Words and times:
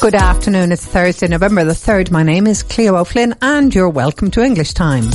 Good 0.00 0.14
afternoon. 0.14 0.70
It's 0.70 0.86
Thursday, 0.86 1.26
November 1.26 1.64
the 1.64 1.72
3rd. 1.72 2.12
My 2.12 2.22
name 2.22 2.46
is 2.46 2.62
Clio 2.62 2.94
O'Flynn 2.96 3.34
and 3.42 3.74
you're 3.74 3.88
welcome 3.88 4.30
to 4.30 4.42
English 4.42 4.74
Time. 4.74 5.10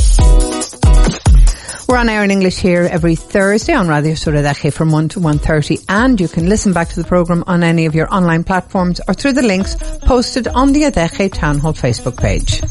We're 1.88 1.98
on 1.98 2.10
air 2.10 2.22
in 2.26 2.32
English 2.32 2.58
here 2.58 2.84
every 2.92 3.16
Thursday 3.16 3.74
on 3.74 3.88
Radio 3.88 4.14
Sur 4.16 4.34
Adeje 4.34 4.74
from 4.74 4.92
1 4.92 5.10
to 5.10 5.22
1.30 5.22 5.86
and 5.88 6.20
you 6.20 6.28
can 6.28 6.50
listen 6.50 6.74
back 6.74 6.90
to 6.90 7.02
the 7.02 7.08
programme 7.08 7.46
on 7.48 7.64
any 7.64 7.86
of 7.86 7.96
your 7.96 8.14
online 8.14 8.44
platforms 8.44 9.00
or 9.08 9.14
through 9.14 9.34
the 9.34 9.42
links 9.42 9.76
posted 10.02 10.50
on 10.50 10.74
the 10.74 10.82
Adeje 10.82 11.32
Town 11.32 11.60
Hall 11.60 11.74
Facebook 11.74 12.18
page. 12.18 12.62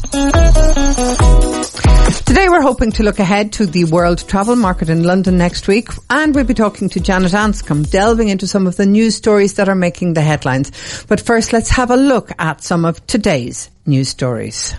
Today 2.33 2.49
we're 2.49 2.63
hoping 2.63 2.91
to 2.93 3.03
look 3.03 3.19
ahead 3.19 3.53
to 3.53 3.67
the 3.67 3.83
World 3.83 4.27
Travel 4.27 4.55
Market 4.55 4.89
in 4.89 5.03
London 5.03 5.37
next 5.37 5.67
week 5.67 5.89
and 6.09 6.33
we'll 6.33 6.45
be 6.45 6.55
talking 6.55 6.89
to 6.89 6.99
Janet 6.99 7.33
Anscombe, 7.33 7.87
delving 7.87 8.29
into 8.29 8.47
some 8.47 8.65
of 8.65 8.75
the 8.75 8.87
news 8.87 9.15
stories 9.15 9.53
that 9.53 9.69
are 9.69 9.75
making 9.75 10.15
the 10.15 10.21
headlines. 10.21 10.71
But 11.07 11.21
first 11.21 11.53
let's 11.53 11.69
have 11.69 11.91
a 11.91 11.95
look 11.95 12.31
at 12.39 12.63
some 12.63 12.85
of 12.85 13.05
today's 13.05 13.69
news 13.85 14.09
stories. 14.09 14.73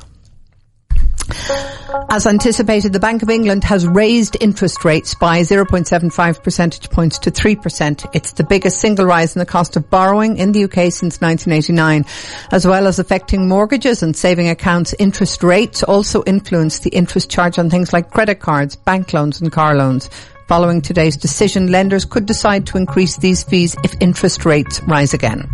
As 2.10 2.27
anticipated, 2.27 2.92
the 2.92 3.01
Bank 3.01 3.23
of 3.23 3.30
England 3.30 3.65
has 3.65 3.87
raised 3.87 4.37
interest 4.41 4.84
rates 4.84 5.15
by 5.15 5.41
0.75 5.41 6.42
percentage 6.42 6.91
points 6.91 7.19
to 7.20 7.30
3%. 7.30 8.10
It's 8.12 8.32
the 8.32 8.45
biggest 8.45 8.80
single 8.80 9.06
rise 9.06 9.34
in 9.34 9.41
the 9.41 9.46
cost 9.46 9.77
of 9.77 9.88
borrowing 9.91 10.37
in 10.37 10.52
the 10.52 10.65
UK 10.65 10.92
since 10.92 11.20
1989. 11.20 12.05
As 12.51 12.66
well 12.66 12.87
as 12.87 12.98
affecting 12.98 13.48
mortgages 13.48 14.02
and 14.02 14.16
saving 14.16 14.48
accounts, 14.48 14.95
interest 14.98 15.42
rates 15.42 15.82
also 15.82 16.23
influence 16.24 16.80
the 16.80 16.91
interest 16.91 17.30
charge 17.30 17.59
on 17.59 17.70
things 17.70 17.93
like 17.93 18.10
credit 18.10 18.41
cards, 18.41 18.77
bank 18.77 19.12
loans 19.12 19.41
and 19.41 19.51
car 19.51 19.74
loans. 19.74 20.10
Following 20.46 20.82
today's 20.82 21.16
decision, 21.16 21.73
lenders 21.73 22.04
could 22.04 22.27
decide 22.27 22.66
to 22.66 22.77
increase 22.77 23.16
these 23.16 23.43
fees 23.43 23.74
if 23.82 23.95
interest 24.01 24.45
rates 24.45 24.82
rise 24.82 25.15
again. 25.15 25.48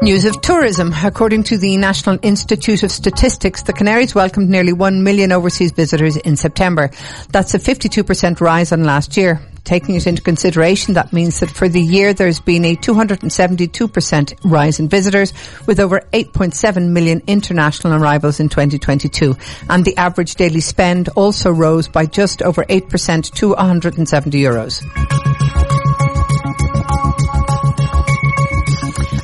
News 0.00 0.24
of 0.24 0.40
tourism. 0.40 0.94
According 1.04 1.42
to 1.44 1.58
the 1.58 1.76
National 1.76 2.20
Institute 2.22 2.84
of 2.84 2.92
Statistics, 2.92 3.62
the 3.62 3.72
Canaries 3.72 4.14
welcomed 4.14 4.48
nearly 4.48 4.72
1 4.72 5.02
million 5.02 5.32
overseas 5.32 5.72
visitors 5.72 6.16
in 6.16 6.36
September. 6.36 6.90
That's 7.30 7.54
a 7.54 7.58
52% 7.58 8.40
rise 8.40 8.70
on 8.70 8.84
last 8.84 9.16
year. 9.16 9.40
Taking 9.64 9.96
it 9.96 10.06
into 10.06 10.22
consideration, 10.22 10.94
that 10.94 11.12
means 11.12 11.40
that 11.40 11.50
for 11.50 11.68
the 11.68 11.80
year 11.80 12.14
there's 12.14 12.38
been 12.38 12.64
a 12.64 12.76
272% 12.76 14.38
rise 14.44 14.78
in 14.78 14.88
visitors 14.88 15.32
with 15.66 15.80
over 15.80 16.00
8.7 16.12 16.90
million 16.90 17.20
international 17.26 18.00
arrivals 18.00 18.38
in 18.38 18.48
2022. 18.48 19.36
And 19.68 19.84
the 19.84 19.96
average 19.96 20.36
daily 20.36 20.60
spend 20.60 21.08
also 21.16 21.50
rose 21.50 21.88
by 21.88 22.06
just 22.06 22.40
over 22.40 22.64
8% 22.64 23.34
to 23.34 23.48
170 23.48 24.40
euros. 24.40 25.67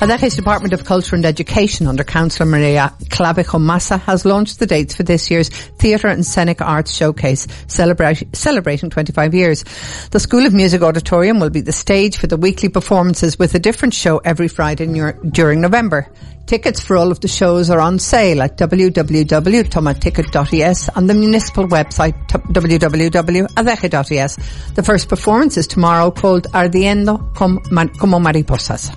Adeje's 0.04 0.36
Department 0.36 0.74
of 0.74 0.84
Culture 0.84 1.16
and 1.16 1.24
Education 1.24 1.86
under 1.86 2.04
Councillor 2.04 2.44
Maria 2.44 2.92
Clavijo 3.04 3.58
Massa 3.58 3.96
has 3.96 4.26
launched 4.26 4.58
the 4.58 4.66
dates 4.66 4.94
for 4.94 5.02
this 5.02 5.30
year's 5.30 5.48
Theatre 5.48 6.08
and 6.08 6.26
Scenic 6.26 6.60
Arts 6.60 6.92
Showcase, 6.92 7.46
celebrating 7.68 8.90
25 8.90 9.34
years. 9.34 9.64
The 10.10 10.20
School 10.20 10.44
of 10.44 10.52
Music 10.52 10.82
Auditorium 10.82 11.40
will 11.40 11.48
be 11.48 11.62
the 11.62 11.72
stage 11.72 12.18
for 12.18 12.26
the 12.26 12.36
weekly 12.36 12.68
performances 12.68 13.38
with 13.38 13.54
a 13.54 13.58
different 13.58 13.94
show 13.94 14.18
every 14.18 14.48
Friday 14.48 14.84
during 15.30 15.62
November. 15.62 16.12
Tickets 16.44 16.80
for 16.80 16.98
all 16.98 17.10
of 17.10 17.20
the 17.20 17.28
shows 17.28 17.70
are 17.70 17.80
on 17.80 17.98
sale 17.98 18.42
at 18.42 18.58
www.tomaticket.es 18.58 20.90
and 20.94 21.08
the 21.08 21.14
municipal 21.14 21.66
website 21.66 22.28
www.adeje.es. 22.28 24.36
The 24.74 24.82
first 24.82 25.08
performance 25.08 25.56
is 25.56 25.66
tomorrow 25.66 26.10
called 26.10 26.46
Ardiendo 26.52 27.34
como 27.34 28.18
Mariposas. 28.18 28.94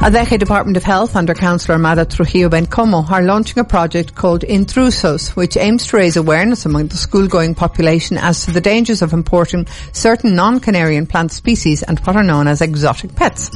Adeje 0.00 0.38
Department 0.38 0.78
of 0.78 0.82
Health 0.82 1.14
under 1.14 1.34
Councillor 1.34 1.74
Amada 1.74 2.06
Trujillo 2.06 2.48
Bencomo 2.48 3.06
are 3.10 3.20
launching 3.20 3.58
a 3.58 3.64
project 3.64 4.14
called 4.14 4.40
Intrusos, 4.40 5.36
which 5.36 5.58
aims 5.58 5.88
to 5.88 5.98
raise 5.98 6.16
awareness 6.16 6.64
among 6.64 6.86
the 6.86 6.96
school-going 6.96 7.54
population 7.54 8.16
as 8.16 8.46
to 8.46 8.50
the 8.50 8.62
dangers 8.62 9.02
of 9.02 9.12
importing 9.12 9.66
certain 9.92 10.34
non-Canarian 10.34 11.06
plant 11.06 11.32
species 11.32 11.82
and 11.82 11.98
what 11.98 12.16
are 12.16 12.22
known 12.22 12.48
as 12.48 12.62
exotic 12.62 13.14
pets. 13.14 13.50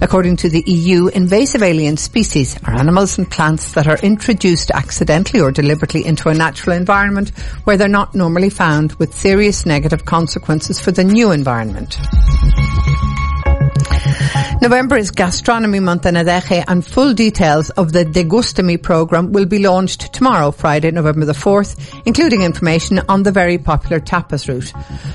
According 0.00 0.36
to 0.36 0.48
the 0.48 0.62
EU, 0.66 1.08
invasive 1.08 1.64
alien 1.64 1.96
species 1.96 2.56
are 2.62 2.76
animals 2.76 3.18
and 3.18 3.28
plants 3.28 3.72
that 3.72 3.88
are 3.88 3.98
introduced 3.98 4.70
accidentally 4.70 5.40
or 5.40 5.50
deliberately 5.50 6.06
into 6.06 6.28
a 6.28 6.34
natural 6.34 6.76
environment 6.76 7.30
where 7.64 7.76
they're 7.76 7.88
not 7.88 8.14
normally 8.14 8.50
found 8.50 8.92
with 9.00 9.14
serious 9.14 9.66
negative 9.66 10.04
consequences 10.04 10.78
for 10.78 10.92
the 10.92 11.02
new 11.02 11.32
environment. 11.32 11.98
November 14.60 14.96
is 14.96 15.12
Gastronomy 15.12 15.78
Month 15.78 16.06
in 16.06 16.16
Adeje 16.16 16.64
and 16.66 16.84
full 16.84 17.14
details 17.14 17.70
of 17.70 17.92
the 17.92 18.04
Degustami 18.04 18.82
programme 18.82 19.32
will 19.32 19.46
be 19.46 19.60
launched 19.60 20.12
tomorrow, 20.12 20.50
Friday, 20.50 20.90
November 20.90 21.26
the 21.26 21.32
4th, 21.32 22.02
including 22.06 22.42
information 22.42 23.00
on 23.08 23.22
the 23.22 23.30
very 23.30 23.56
popular 23.56 24.00
tapas 24.00 24.48
route. 24.48 24.72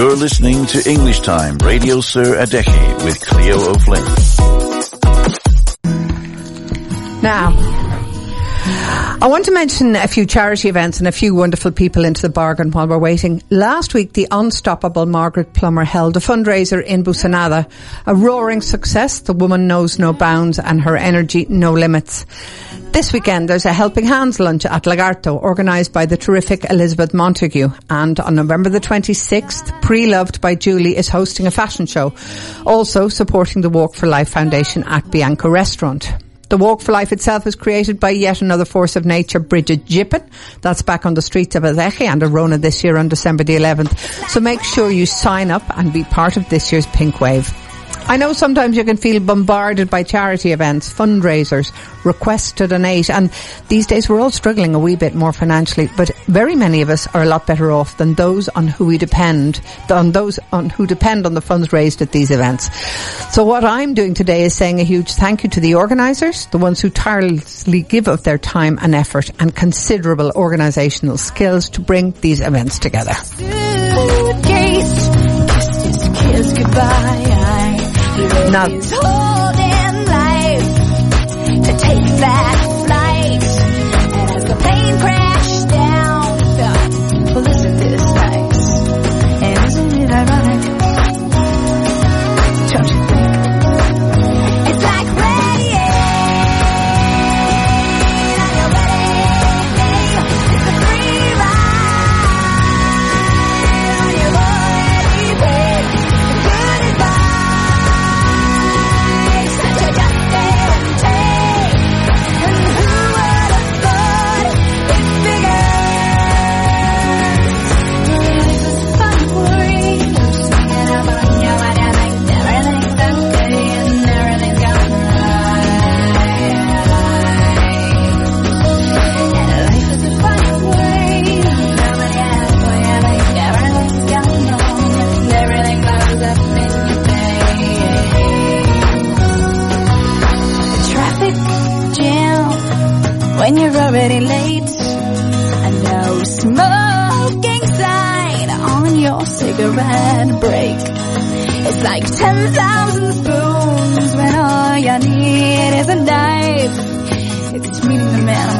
You're 0.00 0.16
listening 0.16 0.64
to 0.64 0.90
English 0.90 1.20
Time 1.20 1.58
Radio 1.58 2.00
Sur 2.00 2.40
Adeje 2.40 3.04
with 3.04 3.20
Clio 3.20 3.68
O'Flynn. 3.68 4.02
Now, 7.22 7.52
I 9.22 9.26
want 9.26 9.44
to 9.44 9.50
mention 9.50 9.96
a 9.96 10.08
few 10.08 10.24
charity 10.24 10.70
events 10.70 10.98
and 10.98 11.06
a 11.06 11.12
few 11.12 11.34
wonderful 11.34 11.72
people 11.72 12.06
into 12.06 12.22
the 12.22 12.30
bargain 12.30 12.70
while 12.70 12.88
we're 12.88 12.96
waiting. 12.96 13.42
Last 13.50 13.92
week, 13.92 14.14
the 14.14 14.26
unstoppable 14.30 15.04
Margaret 15.04 15.52
Plummer 15.52 15.84
held 15.84 16.16
a 16.16 16.20
fundraiser 16.20 16.82
in 16.82 17.04
Busanada. 17.04 17.70
A 18.06 18.14
roaring 18.14 18.62
success. 18.62 19.20
The 19.20 19.34
woman 19.34 19.66
knows 19.66 19.98
no 19.98 20.14
bounds 20.14 20.58
and 20.58 20.80
her 20.80 20.96
energy 20.96 21.44
no 21.50 21.74
limits. 21.74 22.24
This 22.92 23.12
weekend 23.12 23.50
there's 23.50 23.66
a 23.66 23.74
Helping 23.74 24.06
Hands 24.06 24.40
lunch 24.40 24.64
at 24.64 24.84
Lagarto 24.84 25.36
organised 25.36 25.92
by 25.92 26.06
the 26.06 26.16
terrific 26.16 26.64
Elizabeth 26.70 27.12
Montague 27.12 27.68
and 27.90 28.18
on 28.20 28.34
November 28.34 28.70
the 28.70 28.80
26th 28.80 29.82
Pre-Loved 29.82 30.40
by 30.40 30.54
Julie 30.54 30.96
is 30.96 31.10
hosting 31.10 31.46
a 31.46 31.50
fashion 31.50 31.84
show 31.84 32.14
also 32.64 33.08
supporting 33.08 33.60
the 33.60 33.68
Walk 33.68 33.94
for 33.94 34.06
Life 34.06 34.30
Foundation 34.30 34.82
at 34.84 35.10
Bianca 35.10 35.50
Restaurant. 35.50 36.10
The 36.50 36.56
Walk 36.56 36.80
for 36.80 36.90
Life 36.90 37.12
itself 37.12 37.46
is 37.46 37.54
created 37.54 38.00
by 38.00 38.10
yet 38.10 38.42
another 38.42 38.64
force 38.64 38.96
of 38.96 39.04
nature, 39.06 39.38
Bridget 39.38 39.86
Jippin. 39.86 40.28
That's 40.62 40.82
back 40.82 41.06
on 41.06 41.14
the 41.14 41.22
streets 41.22 41.54
of 41.54 41.62
Adeje 41.62 42.04
and 42.04 42.20
Arona 42.24 42.58
this 42.58 42.82
year 42.82 42.96
on 42.96 43.08
December 43.08 43.44
the 43.44 43.54
11th. 43.54 43.96
So 44.28 44.40
make 44.40 44.60
sure 44.64 44.90
you 44.90 45.06
sign 45.06 45.52
up 45.52 45.62
and 45.78 45.92
be 45.92 46.02
part 46.02 46.36
of 46.36 46.48
this 46.48 46.72
year's 46.72 46.86
Pink 46.86 47.20
Wave. 47.20 47.54
I 48.08 48.16
know 48.16 48.32
sometimes 48.32 48.76
you 48.76 48.82
can 48.82 48.96
feel 48.96 49.20
bombarded 49.20 49.90
by 49.90 50.02
charity 50.02 50.50
events, 50.50 50.92
fundraisers, 50.92 51.70
requests 52.04 52.50
to 52.52 52.66
donate, 52.66 53.08
and 53.10 53.30
these 53.68 53.86
days 53.86 54.08
we're 54.08 54.18
all 54.18 54.32
struggling 54.32 54.74
a 54.74 54.80
wee 54.80 54.96
bit 54.96 55.14
more 55.14 55.32
financially, 55.32 55.88
but 55.96 56.10
very 56.30 56.54
many 56.54 56.82
of 56.82 56.90
us 56.90 57.06
are 57.08 57.22
a 57.22 57.26
lot 57.26 57.46
better 57.46 57.70
off 57.72 57.96
than 57.96 58.14
those 58.14 58.48
on 58.48 58.68
who 58.68 58.86
we 58.86 58.98
depend, 58.98 59.60
on 59.90 60.12
those 60.12 60.38
on 60.52 60.70
who 60.70 60.86
depend 60.86 61.26
on 61.26 61.34
the 61.34 61.40
funds 61.40 61.72
raised 61.72 62.00
at 62.02 62.12
these 62.12 62.30
events. 62.30 62.70
So 63.34 63.44
what 63.44 63.64
I'm 63.64 63.94
doing 63.94 64.14
today 64.14 64.44
is 64.44 64.54
saying 64.54 64.80
a 64.80 64.84
huge 64.84 65.12
thank 65.12 65.42
you 65.42 65.50
to 65.50 65.60
the 65.60 65.74
organisers, 65.74 66.46
the 66.46 66.58
ones 66.58 66.80
who 66.80 66.88
tirelessly 66.88 67.82
give 67.82 68.06
of 68.08 68.22
their 68.22 68.38
time 68.38 68.78
and 68.80 68.94
effort 68.94 69.30
and 69.40 69.54
considerable 69.54 70.30
organisational 70.32 71.18
skills 71.18 71.70
to 71.70 71.80
bring 71.80 72.12
these 72.12 72.40
events 72.40 72.78
together. 72.78 73.14
Now, 78.50 78.66
take 81.80 82.04
that 82.20 82.56
flight. 82.86 83.42
As 84.36 84.44
the 84.44 84.56
plane 84.56 84.98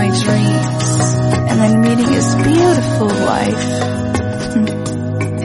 my 0.00 0.08
dreams 0.24 0.88
and 1.48 1.60
then 1.60 1.80
meeting 1.82 2.10
his 2.10 2.34
beautiful 2.36 3.08
wife. 3.28 3.66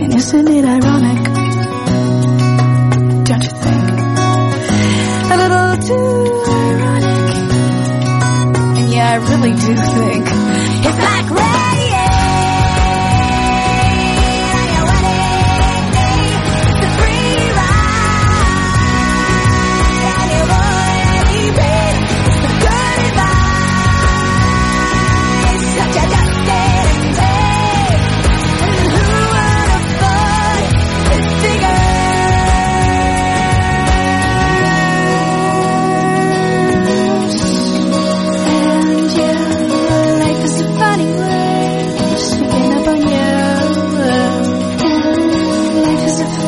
And 0.01 0.13
isn't 0.13 0.47
it 0.47 0.65
ironic? 0.75 1.23
Don't 3.27 3.43
you 3.47 3.53
think? 3.65 3.85
A 5.33 5.35
little 5.41 5.71
too 5.87 6.07
ironic. 6.63 7.31
And 8.79 8.87
yeah, 8.93 9.11
I 9.11 9.17
really 9.29 9.53
do 9.65 9.71
think 9.97 10.34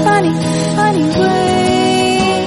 funny, 0.03 0.33
funny 0.75 1.03
way. 1.03 2.45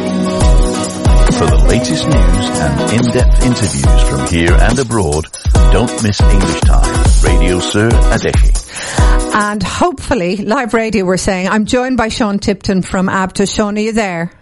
For 1.39 1.47
the 1.47 1.65
latest 1.69 2.07
news 2.07 2.47
and 2.61 2.93
in-depth 2.93 3.47
interviews 3.47 4.03
from 4.09 4.27
here 4.27 4.55
and 4.55 4.79
abroad, 4.79 5.27
don't 5.73 6.03
miss 6.03 6.21
English 6.21 6.61
Time. 6.63 7.05
Radio 7.25 7.61
Sur 7.61 7.89
Adeje. 7.89 9.35
and 9.35 9.63
hopefully, 9.63 10.37
live 10.39 10.75
radio 10.75 11.05
we're 11.05 11.17
saying, 11.17 11.49
I'm 11.49 11.65
joined 11.67 11.97
by 11.97 12.09
Sean 12.09 12.39
Tipton 12.39 12.83
from 12.83 13.09
ABTA. 13.09 13.47
Sean, 13.55 13.77
are 13.77 13.81
you 13.81 13.93
there? 13.93 14.33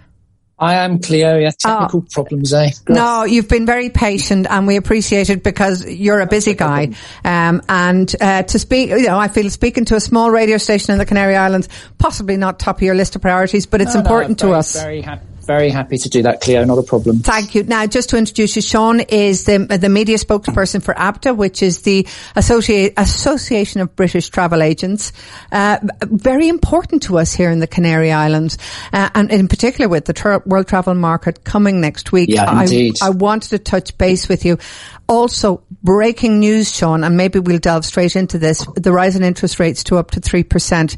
I 0.58 0.74
am 0.74 0.98
Clio. 0.98 1.38
Yeah, 1.38 1.52
technical 1.56 2.02
problems, 2.02 2.52
eh? 2.52 2.70
No, 2.88 3.24
you've 3.24 3.48
been 3.48 3.64
very 3.64 3.90
patient 3.90 4.46
and 4.50 4.66
we 4.66 4.76
appreciate 4.76 5.30
it 5.30 5.44
because 5.44 5.86
you're 5.86 6.20
a 6.20 6.26
busy 6.26 6.54
guy. 6.54 6.90
Um, 7.24 7.62
and, 7.68 8.12
uh, 8.20 8.42
to 8.42 8.58
speak, 8.58 8.90
you 8.90 9.02
know, 9.02 9.18
I 9.18 9.28
feel 9.28 9.50
speaking 9.50 9.84
to 9.86 9.94
a 9.94 10.00
small 10.00 10.30
radio 10.30 10.58
station 10.58 10.92
in 10.92 10.98
the 10.98 11.06
Canary 11.06 11.36
Islands, 11.36 11.68
possibly 11.98 12.36
not 12.36 12.58
top 12.58 12.78
of 12.78 12.82
your 12.82 12.96
list 12.96 13.14
of 13.14 13.22
priorities, 13.22 13.66
but 13.66 13.80
it's 13.80 13.94
No, 13.94 14.00
no, 14.00 14.06
important 14.06 14.38
to 14.40 14.50
us. 14.52 14.74
Very 14.74 15.00
happy, 15.00 15.27
very 15.48 15.70
happy 15.70 15.96
to 15.96 16.10
do 16.10 16.22
that, 16.22 16.42
Clio. 16.42 16.62
Not 16.64 16.76
a 16.76 16.82
problem. 16.82 17.20
Thank 17.20 17.54
you. 17.54 17.62
Now, 17.64 17.86
just 17.86 18.10
to 18.10 18.18
introduce 18.18 18.54
you, 18.54 18.60
Sean 18.60 19.00
is 19.00 19.44
the, 19.44 19.58
the 19.58 19.88
media 19.88 20.18
spokesperson 20.18 20.82
for 20.82 20.92
ABTA, 20.92 21.34
which 21.34 21.62
is 21.62 21.80
the 21.82 22.04
Associ- 22.36 22.92
Association 22.98 23.80
of 23.80 23.96
British 23.96 24.28
Travel 24.28 24.62
Agents. 24.62 25.10
Uh, 25.50 25.78
very 26.02 26.48
important 26.48 27.04
to 27.04 27.18
us 27.18 27.32
here 27.32 27.50
in 27.50 27.60
the 27.60 27.66
Canary 27.66 28.12
Islands, 28.12 28.58
uh, 28.92 29.08
and 29.14 29.32
in 29.32 29.48
particular 29.48 29.88
with 29.88 30.04
the 30.04 30.12
tra- 30.12 30.42
World 30.44 30.68
Travel 30.68 30.94
Market 30.94 31.44
coming 31.44 31.80
next 31.80 32.12
week. 32.12 32.28
Yeah, 32.28 32.44
I, 32.44 32.64
indeed. 32.64 32.98
I 33.00 33.08
wanted 33.08 33.48
to 33.48 33.58
touch 33.58 33.96
base 33.96 34.28
with 34.28 34.44
you. 34.44 34.58
Also, 35.08 35.62
breaking 35.82 36.38
news, 36.38 36.74
Sean, 36.74 37.02
and 37.02 37.16
maybe 37.16 37.38
we'll 37.38 37.58
delve 37.58 37.84
straight 37.84 38.14
into 38.14 38.38
this. 38.38 38.66
The 38.76 38.92
rise 38.92 39.16
in 39.16 39.22
interest 39.22 39.58
rates 39.58 39.82
to 39.84 39.96
up 39.96 40.10
to 40.10 40.20
3%. 40.20 40.96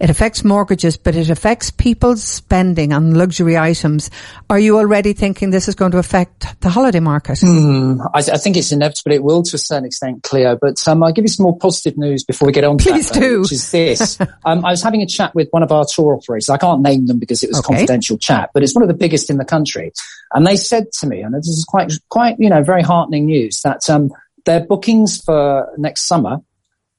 It 0.00 0.10
affects 0.10 0.42
mortgages, 0.42 0.96
but 0.96 1.14
it 1.14 1.30
affects 1.30 1.70
people's 1.70 2.24
spending 2.24 2.92
on 2.92 3.14
luxury 3.14 3.56
items. 3.56 4.10
Are 4.50 4.58
you 4.58 4.78
already 4.78 5.12
thinking 5.12 5.50
this 5.50 5.68
is 5.68 5.76
going 5.76 5.92
to 5.92 5.98
affect 5.98 6.60
the 6.60 6.70
holiday 6.70 6.98
market? 6.98 7.38
Hmm. 7.40 8.00
I, 8.12 8.18
I 8.18 8.38
think 8.38 8.56
it's 8.56 8.72
inevitable. 8.72 9.12
It 9.12 9.22
will 9.22 9.44
to 9.44 9.54
a 9.54 9.58
certain 9.58 9.84
extent, 9.84 10.24
Clio. 10.24 10.58
But 10.60 10.76
um, 10.88 11.04
I'll 11.04 11.12
give 11.12 11.22
you 11.24 11.28
some 11.28 11.44
more 11.44 11.56
positive 11.56 11.96
news 11.96 12.24
before 12.24 12.46
we 12.46 12.52
get 12.52 12.64
on 12.64 12.78
Please 12.78 13.10
that, 13.10 13.20
though, 13.20 13.28
do. 13.28 13.40
which 13.42 13.52
is 13.52 13.70
this. 13.70 14.18
um, 14.44 14.64
I 14.64 14.72
was 14.72 14.82
having 14.82 15.02
a 15.02 15.06
chat 15.06 15.36
with 15.36 15.46
one 15.52 15.62
of 15.62 15.70
our 15.70 15.84
tour 15.84 16.16
operators. 16.16 16.48
I 16.48 16.56
can't 16.56 16.82
name 16.82 17.06
them 17.06 17.20
because 17.20 17.44
it 17.44 17.50
was 17.50 17.60
Okay. 17.60 17.74
a 17.74 17.76
confidential 17.76 18.18
chat, 18.18 18.50
but 18.54 18.64
it's 18.64 18.74
one 18.74 18.82
of 18.82 18.88
the 18.88 18.94
biggest 18.94 19.30
in 19.30 19.36
the 19.36 19.44
country. 19.44 19.92
And 20.34 20.44
they 20.46 20.56
said 20.56 20.90
to 21.00 21.06
me, 21.06 21.20
and 21.20 21.32
this 21.34 21.46
is 21.46 21.64
quite, 21.68 21.92
quite, 22.08 22.36
you 22.40 22.48
know, 22.48 22.62
very 22.64 22.82
heartening 22.82 23.26
news 23.26 23.51
that 23.60 23.88
um, 23.90 24.10
their 24.44 24.60
bookings 24.60 25.22
for 25.22 25.72
next 25.76 26.02
summer 26.02 26.38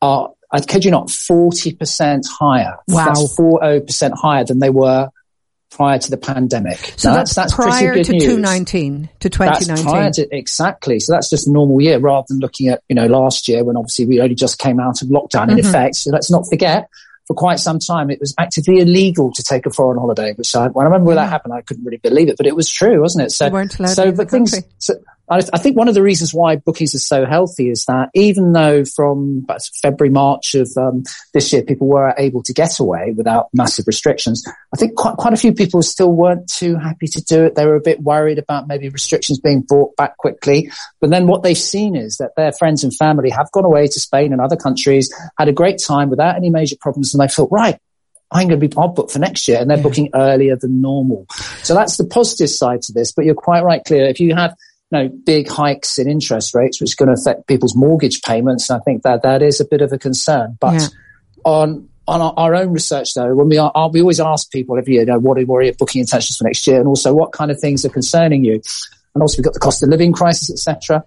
are 0.01 0.29
I 0.53 0.61
kid 0.61 0.85
you 0.85 0.91
not, 0.91 1.07
40% 1.07 2.27
higher. 2.27 2.77
Wow. 2.87 3.05
That's 3.07 3.35
40% 3.35 4.11
higher 4.15 4.43
than 4.43 4.59
they 4.59 4.69
were 4.69 5.09
prior 5.71 5.97
to 5.97 6.11
the 6.11 6.17
pandemic. 6.17 6.77
So 6.95 7.09
Now, 7.09 7.15
that's, 7.15 7.33
that's 7.33 7.55
prior 7.55 7.93
pretty 7.93 8.03
to 8.03 8.11
news. 8.11 8.23
2019 8.25 9.09
to 9.21 9.29
2019. 9.31 9.83
prior 9.83 10.11
to, 10.11 10.27
exactly. 10.31 10.99
So 10.99 11.11
that's 11.11 11.31
just 11.31 11.47
a 11.47 11.51
normal 11.51 11.81
year 11.81 11.97
rather 11.97 12.25
than 12.29 12.37
looking 12.37 12.67
at, 12.67 12.83
you 12.87 12.95
know, 12.95 13.07
last 13.07 13.47
year 13.47 13.63
when 13.63 13.75
obviously 13.75 14.05
we 14.05 14.21
only 14.21 14.35
just 14.35 14.59
came 14.59 14.79
out 14.79 15.01
of 15.01 15.07
lockdown 15.07 15.47
Mm-hmm. 15.47 15.57
in 15.57 15.65
effect. 15.65 15.95
So 15.95 16.11
let's 16.11 16.29
not 16.29 16.47
forget 16.47 16.87
for 17.25 17.33
quite 17.33 17.59
some 17.59 17.79
time 17.79 18.11
it 18.11 18.19
was 18.19 18.35
actively 18.37 18.79
illegal 18.79 19.31
to 19.31 19.43
take 19.43 19.65
a 19.65 19.71
foreign 19.71 19.97
holiday, 19.97 20.33
which 20.33 20.55
I, 20.55 20.67
when 20.67 20.85
I 20.85 20.89
remember 20.89 21.07
when 21.07 21.15
that 21.15 21.29
happened, 21.29 21.53
I 21.53 21.61
couldn't 21.61 21.83
really 21.83 21.97
believe 21.97 22.29
it, 22.29 22.37
but 22.37 22.45
it 22.45 22.55
was 22.55 22.69
true, 22.69 23.01
wasn't 23.01 23.25
it? 23.25 23.31
So, 23.31 23.49
weren't 23.49 23.79
allowed 23.79 23.89
so, 23.89 24.05
to 24.05 24.11
but 24.11 24.29
the 24.29 24.31
things, 24.31 24.61
so 24.77 24.95
I, 25.33 25.41
I 25.53 25.57
think 25.57 25.75
one 25.75 25.87
of 25.87 25.95
the 25.95 26.03
reasons 26.03 26.33
why 26.33 26.57
bookings 26.57 26.93
are 26.93 26.99
so 26.99 27.25
healthy 27.25 27.69
is 27.69 27.85
that 27.85 28.09
even 28.13 28.53
though 28.53 28.85
from 28.85 29.45
February, 29.81 30.11
March 30.11 30.53
of 30.53 30.69
um, 30.77 31.03
this 31.33 31.51
year, 31.51 31.63
people 31.63 31.87
were 31.87 32.13
able 32.17 32.43
to 32.43 32.53
get 32.53 32.79
away 32.79 33.13
without 33.17 33.49
massive 33.53 33.87
restrictions, 33.87 34.43
I 34.73 34.77
think 34.77 34.95
quite, 34.95 35.17
quite 35.17 35.33
a 35.33 35.37
few 35.37 35.53
people 35.53 35.81
still 35.81 36.11
weren't 36.11 36.47
too 36.47 36.75
happy 36.75 37.07
to 37.07 37.21
do 37.23 37.45
it. 37.45 37.55
They 37.55 37.65
were 37.65 37.75
a 37.75 37.81
bit 37.81 38.01
worried 38.01 38.37
about 38.37 38.67
maybe 38.67 38.89
restrictions 38.89 39.39
being 39.39 39.61
brought 39.61 39.95
back 39.95 40.17
quickly. 40.17 40.71
But 41.01 41.09
then 41.09 41.25
what 41.25 41.41
they've 41.41 41.57
seen 41.57 41.95
is 41.95 42.17
that 42.17 42.35
their 42.37 42.51
friends 42.51 42.83
and 42.83 42.95
family 42.95 43.31
have 43.31 43.51
gone 43.51 43.65
away 43.65 43.87
to 43.87 43.99
Spain 43.99 44.33
and 44.33 44.41
other 44.41 44.55
countries, 44.55 45.13
had 45.39 45.47
a 45.47 45.53
great 45.53 45.79
time 45.79 46.09
without 46.09 46.35
any 46.35 46.51
major 46.51 46.75
problems, 46.79 47.13
and 47.13 47.21
they 47.21 47.27
thought, 47.27 47.51
right, 47.51 47.79
I'm 48.31 48.47
going 48.47 48.59
to 48.59 48.67
be, 48.67 48.75
I'll 48.77 48.87
book 48.87 49.11
for 49.11 49.19
next 49.19 49.47
year. 49.47 49.59
And 49.59 49.69
they're 49.69 49.77
booking 49.77 50.09
earlier 50.13 50.55
than 50.55 50.81
normal. 50.81 51.27
So 51.63 51.73
that's 51.73 51.97
the 51.97 52.05
positive 52.05 52.49
side 52.49 52.81
to 52.83 52.93
this. 52.93 53.11
But 53.11 53.25
you're 53.25 53.35
quite 53.35 53.63
right, 53.63 53.83
Clio. 53.83 54.05
If 54.05 54.19
you 54.19 54.35
have, 54.35 54.55
know, 54.93 55.09
big 55.09 55.49
hikes 55.49 55.99
in 55.99 56.09
interest 56.09 56.55
rates, 56.55 56.79
which 56.79 56.91
is 56.91 56.95
going 56.95 57.13
to 57.13 57.19
affect 57.19 57.47
people's 57.47 57.75
mortgage 57.75 58.21
payments, 58.21 58.69
And 58.69 58.79
I 58.79 58.83
think 58.83 59.03
that 59.03 59.23
that 59.23 59.41
is 59.41 59.59
a 59.59 59.65
bit 59.65 59.81
of 59.81 59.91
a 59.91 59.97
concern. 59.97 60.57
But 60.59 60.73
Yeah. 60.75 60.87
on, 61.43 61.89
on 62.07 62.21
our, 62.21 62.33
our 62.37 62.55
own 62.55 62.71
research 62.71 63.13
though, 63.13 63.33
when 63.35 63.49
we 63.49 63.57
are, 63.57 63.71
we 63.89 64.01
always 64.01 64.19
ask 64.19 64.51
people 64.51 64.77
every 64.77 64.93
year, 64.93 65.03
you 65.03 65.07
know, 65.07 65.19
what 65.19 65.37
are, 65.37 65.45
what 65.45 65.57
are 65.57 65.63
your 65.63 65.73
booking 65.73 65.99
intentions 66.01 66.37
for 66.37 66.45
next 66.45 66.65
year? 66.67 66.79
And 66.79 66.87
also 66.87 67.13
what 67.13 67.31
kind 67.31 67.51
of 67.51 67.59
things 67.59 67.85
are 67.85 67.89
concerning 67.89 68.43
you? 68.45 68.61
And 69.13 69.21
also 69.21 69.37
we've 69.37 69.45
got 69.45 69.53
the 69.53 69.59
cost 69.59 69.83
of 69.83 69.89
living 69.89 70.13
crisis, 70.13 70.49
etc. 70.51 71.03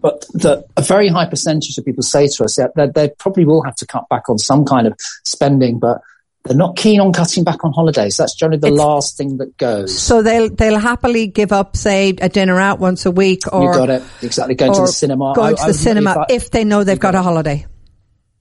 But 0.00 0.26
the, 0.32 0.64
a 0.76 0.82
very 0.82 1.08
high 1.08 1.28
percentage 1.28 1.76
of 1.78 1.84
people 1.84 2.02
say 2.02 2.26
to 2.26 2.44
us 2.44 2.56
that, 2.56 2.74
that 2.74 2.94
they 2.94 3.10
probably 3.18 3.44
will 3.44 3.62
have 3.64 3.76
to 3.76 3.86
cut 3.86 4.08
back 4.08 4.28
on 4.28 4.38
some 4.38 4.64
kind 4.64 4.86
of 4.86 4.94
spending, 5.24 5.78
but 5.78 6.00
they're 6.44 6.56
not 6.56 6.76
keen 6.76 7.00
on 7.00 7.12
cutting 7.12 7.42
back 7.42 7.64
on 7.64 7.72
holidays. 7.72 8.16
That's 8.18 8.34
generally 8.34 8.58
the 8.60 8.66
It's- 8.68 8.78
last 8.80 9.16
thing 9.16 9.38
that 9.38 9.56
goes. 9.56 9.98
So 9.98 10.22
they'll 10.22 10.50
they'll 10.50 10.78
happily 10.78 11.26
give 11.26 11.52
up, 11.52 11.76
say, 11.76 12.10
a 12.20 12.28
dinner 12.28 12.60
out 12.60 12.78
once 12.80 13.06
a 13.06 13.10
week, 13.10 13.42
or 13.52 13.62
you 13.72 13.72
got 13.78 13.90
it. 13.90 14.02
Exactly. 14.22 14.54
Going 14.54 14.74
to 14.74 14.80
the 14.82 14.86
cinema. 14.88 15.32
going 15.34 15.54
I- 15.54 15.56
to 15.56 15.62
the 15.62 15.66
would- 15.68 15.76
cinema 15.76 16.10
if 16.10 16.16
I- 16.18 16.26
if 16.28 16.50
they 16.50 16.64
know 16.64 16.84
they've 16.84 16.98
got 17.00 17.14
a 17.14 17.22
holiday. 17.22 17.66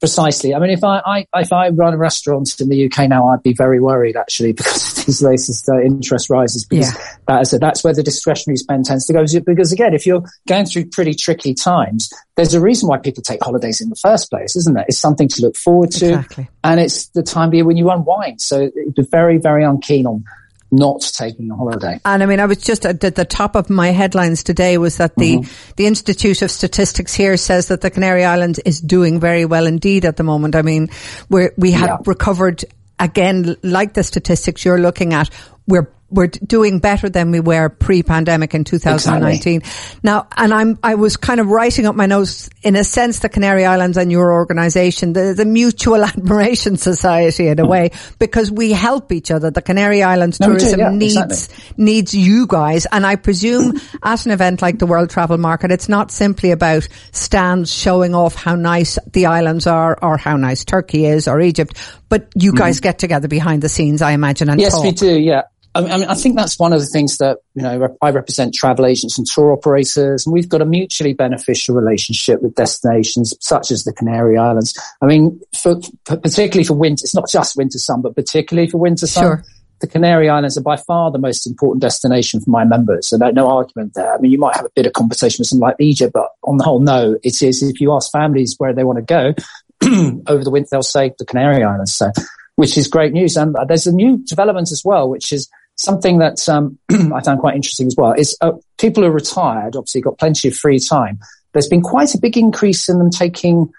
Precisely. 0.04 0.54
I 0.54 0.60
mean, 0.60 0.72
if 0.72 0.84
I, 0.84 1.00
I 1.34 1.40
if 1.40 1.54
I 1.54 1.70
run 1.70 1.94
a 1.94 1.98
restaurant 1.98 2.60
in 2.60 2.68
the 2.68 2.92
UK 2.92 3.08
now, 3.08 3.30
I'd 3.30 3.42
be 3.42 3.54
very 3.54 3.80
worried 3.80 4.18
actually 4.18 4.52
because 4.60 5.00
of 5.00 5.06
these 5.06 5.22
latest 5.24 5.70
uh, 5.70 5.80
interest 5.80 6.30
rises. 6.30 6.66
Because 6.66 6.94
Yeah. 6.94 7.02
that 7.28 7.42
is 7.44 7.52
that's 7.52 7.86
where 7.86 7.94
the 7.94 8.04
discretionary 8.04 8.58
spend 8.58 8.84
tends 8.84 9.06
to 9.06 9.14
go. 9.14 9.24
Because 9.46 9.72
again, 9.72 9.94
if 9.94 10.06
you're 10.06 10.22
going 10.46 10.66
through 10.66 10.88
pretty 10.90 11.14
tricky 11.14 11.54
times, 11.54 12.12
there's 12.36 12.54
a 12.54 12.60
reason 12.60 12.90
why 12.90 12.98
people 12.98 13.24
take 13.24 13.42
holidays 13.42 13.80
in 13.80 13.88
the 13.88 13.96
first 13.96 14.30
place, 14.30 14.58
isn't 14.58 14.74
there? 14.74 14.84
It's 14.90 15.00
something 15.00 15.30
to 15.30 15.42
look 15.42 15.56
forward 15.56 15.92
to, 15.92 16.06
Exactly. 16.16 16.50
and 16.66 16.82
it's 16.82 17.08
the 17.08 17.24
time 17.24 17.48
of 17.48 17.54
year 17.54 17.64
when 17.64 17.78
you 17.78 17.90
unwind. 17.90 18.42
So 18.42 18.60
it'd 18.76 18.96
be 18.96 19.04
very, 19.10 19.38
very 19.38 19.64
unkeen 19.64 20.06
on 20.06 20.26
not 20.74 21.02
taking 21.02 21.50
a 21.52 21.56
holiday. 21.56 22.00
And 22.04 22.24
I 22.24 22.26
mean, 22.26 22.40
I 22.40 22.46
was 22.48 22.58
just 22.58 22.86
at 22.86 23.00
the, 23.00 23.12
the 23.12 23.26
top 23.26 23.56
of 23.56 23.70
my 23.70 23.90
headlines 23.90 24.44
today 24.44 24.78
was 24.78 24.98
that 24.98 25.16
the, 25.16 25.38
Mm-hmm. 25.38 25.72
the 25.78 25.86
Institute 25.86 26.42
of 26.42 26.50
Statistics 26.52 27.14
here 27.14 27.38
says 27.38 27.68
that 27.68 27.82
the 27.82 27.92
Canary 27.92 28.24
Islands 28.26 28.60
is 28.60 28.82
doing 28.82 29.20
very 29.20 29.46
well 29.46 29.68
indeed 29.68 30.04
at 30.06 30.18
the 30.18 30.24
moment. 30.24 30.56
I 30.56 30.64
mean, 30.64 30.90
we're, 31.30 31.54
we 31.58 31.72
have 31.72 31.90
Yeah. 31.90 31.98
recovered 32.06 32.66
again, 33.00 33.56
like 33.64 33.94
the 33.94 34.04
statistics 34.04 34.66
you're 34.66 34.80
looking 34.80 35.14
at, 35.14 35.30
we're 35.68 35.92
we're 36.14 36.28
doing 36.28 36.80
better 36.80 37.10
than 37.10 37.32
we 37.32 37.40
were 37.40 37.70
pre-pandemic 37.70 38.54
in 38.54 38.64
2019. 38.64 39.64
Now, 40.04 40.28
and 40.38 40.54
I'm, 40.54 40.80
I 40.84 40.96
was 40.96 41.18
kind 41.18 41.40
of 41.40 41.48
writing 41.48 41.86
up 41.88 41.96
my 41.96 42.06
notes 42.06 42.50
in 42.62 42.76
a 42.76 42.84
sense, 42.84 43.20
the 43.20 43.30
Canary 43.30 43.66
Islands 43.66 43.98
and 43.98 44.12
your 44.12 44.32
organization, 44.32 45.14
the, 45.14 45.34
the 45.36 45.46
mutual 45.46 46.04
admiration 46.06 46.78
society 46.78 47.48
in 47.48 47.60
a 47.60 47.64
hmm. 47.64 47.70
way, 47.70 47.92
because 48.20 48.52
we 48.52 48.72
help 48.72 49.12
each 49.12 49.32
other. 49.32 49.50
The 49.50 49.62
Canary 49.62 50.04
Islands 50.04 50.40
No, 50.40 50.48
do, 50.48 50.60
tourism 50.60 50.80
yeah, 50.80 50.90
needs, 50.92 51.18
exactly. 51.18 51.84
needs 51.84 52.14
you 52.14 52.48
guys. 52.48 52.86
And 52.92 53.06
I 53.06 53.16
presume 53.16 53.80
at 54.04 54.26
an 54.26 54.32
event 54.32 54.62
like 54.62 54.78
the 54.78 54.86
World 54.86 55.10
Travel 55.10 55.38
Market, 55.38 55.72
it's 55.72 55.90
not 55.90 56.12
simply 56.12 56.52
about 56.52 56.88
stands 57.12 57.74
showing 57.74 58.14
off 58.14 58.36
how 58.36 58.56
nice 58.56 59.00
the 59.12 59.26
islands 59.26 59.66
are 59.66 59.98
or 60.02 60.18
how 60.18 60.38
nice 60.38 60.64
Turkey 60.64 61.06
is 61.06 61.28
or 61.28 61.42
Egypt, 61.42 61.78
but 62.08 62.30
you 62.36 62.52
hmm. 62.52 62.58
guys 62.58 62.80
get 62.80 63.00
together 63.00 63.28
behind 63.28 63.64
the 63.64 63.70
scenes, 63.70 64.02
I 64.02 64.12
imagine, 64.12 64.50
and. 64.50 64.62
Yes, 64.62 64.74
talk. 64.74 64.84
we 64.84 64.92
do. 64.92 65.20
Yeah. 65.20 65.44
I 65.76 65.82
mean, 65.82 66.04
I 66.06 66.14
think 66.14 66.36
that's 66.36 66.60
one 66.60 66.72
of 66.72 66.80
the 66.80 66.86
things 66.86 67.18
that, 67.18 67.40
you 67.56 67.64
know, 67.64 67.96
I 68.02 68.12
represent 68.12 68.54
travel 68.54 68.86
agents 68.86 69.18
and 69.18 69.26
tour 69.26 69.52
operators, 69.52 70.26
and 70.26 70.34
we've 70.34 70.50
got 70.50 70.62
a 70.62 70.66
mutually 70.66 71.14
beneficial 71.14 71.76
relationship 71.76 72.44
with 72.44 72.54
destinations 72.54 73.34
such 73.40 73.72
as 73.72 73.84
the 73.84 73.94
Canary 73.94 74.38
Islands. 74.38 74.78
I 75.02 75.08
mean, 75.08 75.42
for, 75.60 75.80
particularly 76.06 76.64
for 76.64 76.76
winter, 76.76 77.02
it's 77.04 77.16
not 77.16 77.28
just 77.28 77.58
winter 77.58 77.80
sun, 77.80 78.02
but 78.02 78.16
particularly 78.16 78.70
for 78.70 78.78
winter 78.78 79.08
sun. 79.08 79.24
Sure. 79.24 79.44
The 79.82 79.88
Canary 79.88 80.30
Islands 80.30 80.58
are 80.58 80.62
by 80.62 80.78
far 80.78 81.12
the 81.12 81.18
most 81.18 81.48
important 81.48 81.82
destination 81.82 82.40
for 82.40 82.52
my 82.52 82.64
members. 82.64 83.10
So 83.10 83.18
no, 83.18 83.32
no 83.32 83.50
argument 83.50 83.96
there. 83.96 84.14
I 84.14 84.20
mean, 84.20 84.32
you 84.32 84.38
might 84.38 84.56
have 84.56 84.66
a 84.66 84.72
bit 84.76 84.86
of 84.86 84.94
compensation 84.94 85.42
with 85.42 85.48
something 85.48 85.64
like 85.64 85.76
Egypt, 85.80 86.14
but 86.14 86.30
on 86.44 86.58
the 86.58 86.64
whole, 86.64 86.80
no, 86.80 87.18
it 87.24 87.42
is. 87.42 87.64
If 87.64 87.82
you 87.82 87.94
ask 87.94 88.12
families 88.12 88.56
where 88.60 88.74
they 88.74 88.84
want 88.84 89.00
to 89.00 89.02
go 89.02 89.34
over 90.28 90.44
the 90.44 90.52
winter, 90.52 90.70
they'll 90.72 90.84
say 90.84 91.12
the 91.18 91.26
Canary 91.26 91.64
Islands. 91.64 91.96
So, 91.96 92.12
which 92.56 92.78
is 92.78 92.88
great 92.88 93.14
news. 93.14 93.36
And 93.36 93.56
uh, 93.56 93.66
there's 93.66 93.88
a 93.88 93.92
new 93.92 94.18
development 94.20 94.72
as 94.72 94.84
well, 94.86 95.10
which 95.10 95.32
is 95.32 95.50
something 95.76 96.20
that 96.20 96.48
um, 96.50 96.78
I 96.92 97.22
found 97.22 97.40
quite 97.40 97.56
interesting 97.56 97.88
as 97.88 97.96
well. 97.98 98.14
Is 98.14 98.38
uh, 98.42 98.54
people 98.78 99.04
who 99.04 99.10
are 99.10 99.14
retired, 99.14 99.76
obviously 99.76 100.02
got 100.02 100.18
plenty 100.18 100.48
of 100.48 100.56
free 100.56 100.80
time. 100.80 101.20
There's 101.54 101.68
been 101.68 101.82
quite 101.82 102.14
a 102.16 102.20
big 102.20 102.38
increase 102.38 102.90
in 102.90 102.98
them 102.98 103.10
taking 103.12 103.72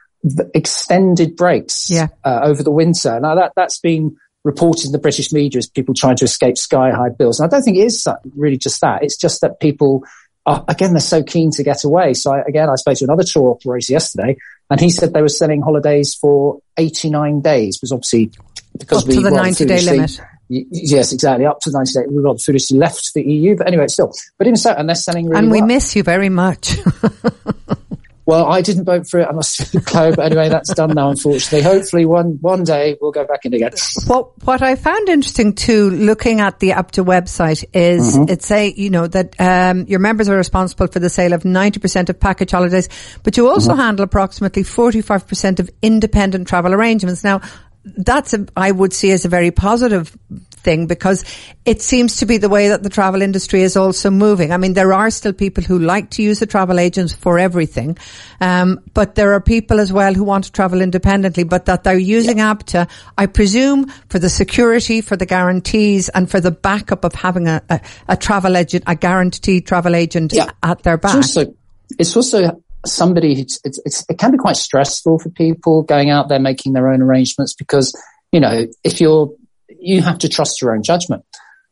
extended 0.55 1.37
breaks 1.37 1.91
Yeah. 1.91 2.09
uh, 2.25 2.41
over 2.43 2.63
the 2.63 2.71
winter. 2.71 3.19
Now 3.21 3.35
that 3.35 3.53
that's 3.57 3.79
been 3.79 4.17
reported 4.45 4.87
in 4.87 4.93
the 4.93 4.99
British 4.99 5.33
media 5.33 5.59
as 5.59 5.67
people 5.67 5.95
trying 5.95 6.17
to 6.17 6.25
escape 6.25 6.57
sky 6.59 6.91
high 6.91 7.09
bills. 7.09 7.41
And 7.41 7.47
I 7.47 7.51
don't 7.51 7.63
think 7.63 7.79
it 7.79 7.85
is 7.85 8.07
really 8.37 8.59
just 8.59 8.81
that. 8.83 9.03
It's 9.03 9.17
just 9.17 9.41
that 9.41 9.59
people 9.61 10.05
are, 10.47 10.65
again, 10.69 10.93
they're 10.93 11.01
so 11.01 11.23
keen 11.23 11.51
to 11.53 11.63
get 11.63 11.85
away. 11.85 12.15
So 12.15 12.33
I, 12.33 12.43
again, 12.43 12.69
I 12.69 12.75
spoke 12.77 12.99
to 12.99 13.05
another 13.05 13.25
tour 13.25 13.51
operator 13.53 13.93
yesterday 13.93 14.37
and 14.71 14.81
he 14.81 14.91
said 14.91 15.15
they 15.15 15.23
were 15.23 15.29
selling 15.29 15.63
holidays 15.63 16.15
for 16.15 16.61
89 16.77 17.41
days 17.41 17.79
was 17.81 17.91
obviously 17.93 18.31
because 18.79 19.03
Up 19.03 19.09
we 19.09 19.15
to 19.17 19.21
the 19.23 19.31
90 19.31 19.65
day 19.65 19.81
limit. 19.83 20.21
Yes, 20.49 21.13
exactly. 21.13 21.47
Up 21.47 21.61
to 21.61 21.71
the 21.71 21.79
90 21.79 21.93
days. 21.93 22.07
We 22.11 22.23
rather 22.23 22.39
foolishly 22.39 22.79
left 22.79 23.15
the 23.15 23.23
EU, 23.23 23.57
but 23.57 23.67
anyway, 23.67 23.87
still. 23.89 24.13
But 24.39 24.47
even 24.47 24.57
so, 24.57 24.73
and 24.73 24.89
they're 24.89 24.95
selling 24.97 25.27
really 25.27 25.39
and 25.39 25.51
we 25.51 25.61
well. 25.61 25.67
miss 25.69 25.97
you 25.97 26.03
very 26.03 26.29
much. 26.29 26.77
Well, 28.27 28.47
I 28.47 28.63
didn't 28.63 28.85
vote 28.87 29.07
for 29.07 29.21
it. 29.21 29.29
I 29.29 29.33
must 29.33 29.71
declare. 29.73 30.17
But 30.17 30.25
anyway, 30.25 30.49
that's 30.49 30.73
done 30.73 30.95
now, 30.95 31.11
unfortunately. 31.11 31.61
Hopefully 31.61 32.07
one, 32.07 32.39
one 32.41 32.65
day 32.65 32.97
we'll 32.99 33.11
go 33.11 33.27
back 33.27 33.41
in 33.45 33.53
again. 33.53 33.73
What 34.07 34.43
what 34.47 34.63
I 34.63 34.77
found 34.77 35.11
interesting 35.11 35.55
too, 35.55 35.91
looking 35.91 36.41
at 36.41 36.59
the 36.59 36.71
ABTA 36.71 37.05
website, 37.05 37.65
is 37.75 38.17
Mm-hmm. 38.17 38.31
it 38.33 38.43
say 38.43 38.73
you 38.75 38.89
know 38.89 39.07
that 39.09 39.39
um, 39.39 39.85
your 39.89 39.99
members 39.99 40.31
are 40.31 40.37
responsible 40.39 40.87
for 40.87 41.01
the 41.01 41.11
sale 41.11 41.35
of 41.35 41.45
ninety 41.45 41.81
percent 41.81 42.09
of 42.09 42.19
package 42.19 42.53
holidays, 42.53 42.89
but 43.25 43.37
you 43.37 43.47
also 43.47 43.73
Mm-hmm. 43.73 43.81
handle 43.81 44.05
approximately 44.05 44.63
forty 44.63 45.03
five 45.03 45.29
percent 45.29 45.61
of 45.61 45.69
independent 45.83 46.49
travel 46.49 46.73
arrangements. 46.73 47.25
Now, 47.25 47.43
that's 47.85 48.35
a, 48.35 48.47
I 48.57 48.71
would 48.71 48.93
see 48.93 49.11
as 49.12 49.25
a 49.25 49.29
very 49.29 49.50
positive 49.50 50.17
thing 50.64 50.87
because 50.87 51.25
it 51.67 51.83
seems 51.83 52.17
to 52.17 52.26
be 52.26 52.38
the 52.38 52.49
way 52.49 52.69
that 52.69 52.83
the 52.83 52.88
travel 52.88 53.21
industry 53.21 53.62
is 53.62 53.76
also 53.76 54.11
moving. 54.11 54.50
I 54.50 54.57
mean, 54.57 54.73
there 54.73 54.95
are 54.95 55.11
still 55.11 55.35
people 55.35 55.62
who 55.62 55.79
like 55.79 56.11
to 56.11 56.23
use 56.23 56.38
the 56.38 56.47
travel 56.47 56.81
agents 56.81 57.12
for 57.12 57.38
everything, 57.38 57.99
um, 58.41 58.81
but 58.95 59.14
there 59.14 59.35
are 59.35 59.41
people 59.41 59.79
as 59.79 59.93
well 59.93 60.14
who 60.14 60.25
want 60.25 60.45
to 60.45 60.53
travel 60.53 60.81
independently, 60.81 61.45
but 61.45 61.67
that 61.67 61.85
they're 61.85 61.99
using 61.99 62.38
ABTA, 62.38 62.88
I 63.19 63.26
presume, 63.26 63.88
for 64.09 64.19
the 64.19 64.31
security, 64.31 65.03
for 65.03 65.17
the 65.17 65.26
guarantees, 65.26 66.09
and 66.09 66.31
for 66.31 66.41
the 66.41 66.50
backup 66.50 67.05
of 67.05 67.14
having 67.14 67.47
a, 67.47 67.62
a, 67.69 67.81
a 68.09 68.17
travel 68.17 68.57
agent, 68.57 68.85
a 68.87 68.95
guaranteed 68.97 69.67
travel 69.67 69.95
agent 69.95 70.33
Yeah. 70.33 70.50
at 70.62 70.83
their 70.83 70.97
back. 70.97 71.17
It's 71.17 71.37
also, 71.37 71.55
it's 71.99 72.17
also 72.17 72.62
somebody 72.87 73.41
it's, 73.41 73.61
it's, 73.64 74.05
it 74.09 74.19
can 74.19 74.31
be 74.31 74.38
quite 74.38 74.57
stressful 74.57 75.19
for 75.19 75.31
people 75.31 75.83
going 75.83 76.11
out 76.11 76.29
there 76.29 76.38
making 76.38 76.73
their 76.73 76.88
own 76.88 77.03
arrangements 77.03 77.55
because, 77.55 77.95
you 78.33 78.41
know, 78.41 78.67
if 78.83 79.00
you're, 79.00 79.33
you 79.69 80.03
have 80.03 80.19
to 80.19 80.29
trust 80.29 80.61
your 80.61 80.75
own 80.75 80.83
judgment. 80.83 81.25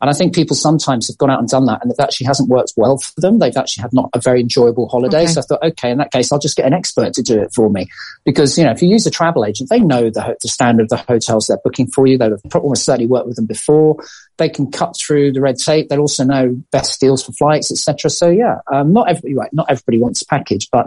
And 0.03 0.11
I 0.11 0.15
think 0.15 0.35
people 0.35 0.57
sometimes 0.57 1.07
have 1.07 1.17
gone 1.17 1.31
out 1.31 1.39
and 1.39 1.49
done 1.49 1.67
that 1.67 1.81
and 1.81 1.93
it 1.93 2.01
actually 2.01 2.27
hasn't 2.27 2.49
worked 2.49 2.73
well 2.77 2.99
for 2.99 3.21
them. 3.21 3.39
They've 3.39 3.57
actually 3.57 3.83
had 3.83 3.93
not 3.93 4.11
a 4.13 4.21
very 4.21 4.41
enjoyable 4.41 4.89
holiday. 4.89 5.23
Okay. 5.23 5.27
So 5.29 5.41
I 5.41 5.45
thought, 5.45 5.63
okay, 5.63 5.93
in 5.93 5.99
that 5.99 6.11
case, 6.11 6.33
I'll 6.33 6.41
just 6.41 6.57
get 6.57 6.67
an 6.67 6.75
expert 6.75 7.15
to 7.15 7.23
do 7.23 7.41
it 7.41 7.53
for 7.55 7.71
me. 7.71 7.89
Because, 8.25 8.59
you 8.59 8.65
know, 8.65 8.73
if 8.73 8.83
you 8.83 8.89
use 8.89 9.07
a 9.07 9.13
travel 9.13 9.45
agent, 9.45 9.71
they 9.71 9.79
know 9.79 10.11
the, 10.11 10.37
the 10.43 10.49
standard 10.49 10.83
of 10.83 10.89
the 10.89 10.97
hotels 10.97 11.47
they're 11.47 11.61
booking 11.63 11.87
for 11.87 12.05
you. 12.09 12.19
They've 12.19 12.33
almost 12.57 12.85
certainly 12.85 13.07
worked 13.07 13.29
with 13.29 13.37
them 13.37 13.47
before. 13.47 14.03
They 14.39 14.49
can 14.49 14.73
cut 14.73 14.97
through 14.99 15.35
the 15.35 15.41
red 15.41 15.59
tape. 15.59 15.89
They'll 15.89 16.01
also 16.01 16.25
know 16.25 16.61
best 16.73 17.01
deals 17.01 17.25
for 17.25 17.31
flights, 17.31 17.71
etc. 17.71 18.11
So 18.11 18.29
yeah, 18.29 18.57
um, 18.73 18.93
not 18.93 19.09
everybody, 19.09 19.35
right, 19.35 19.53
not 19.53 19.67
everybody 19.71 19.99
wants 19.99 20.23
a 20.23 20.27
package, 20.27 20.69
but 20.73 20.87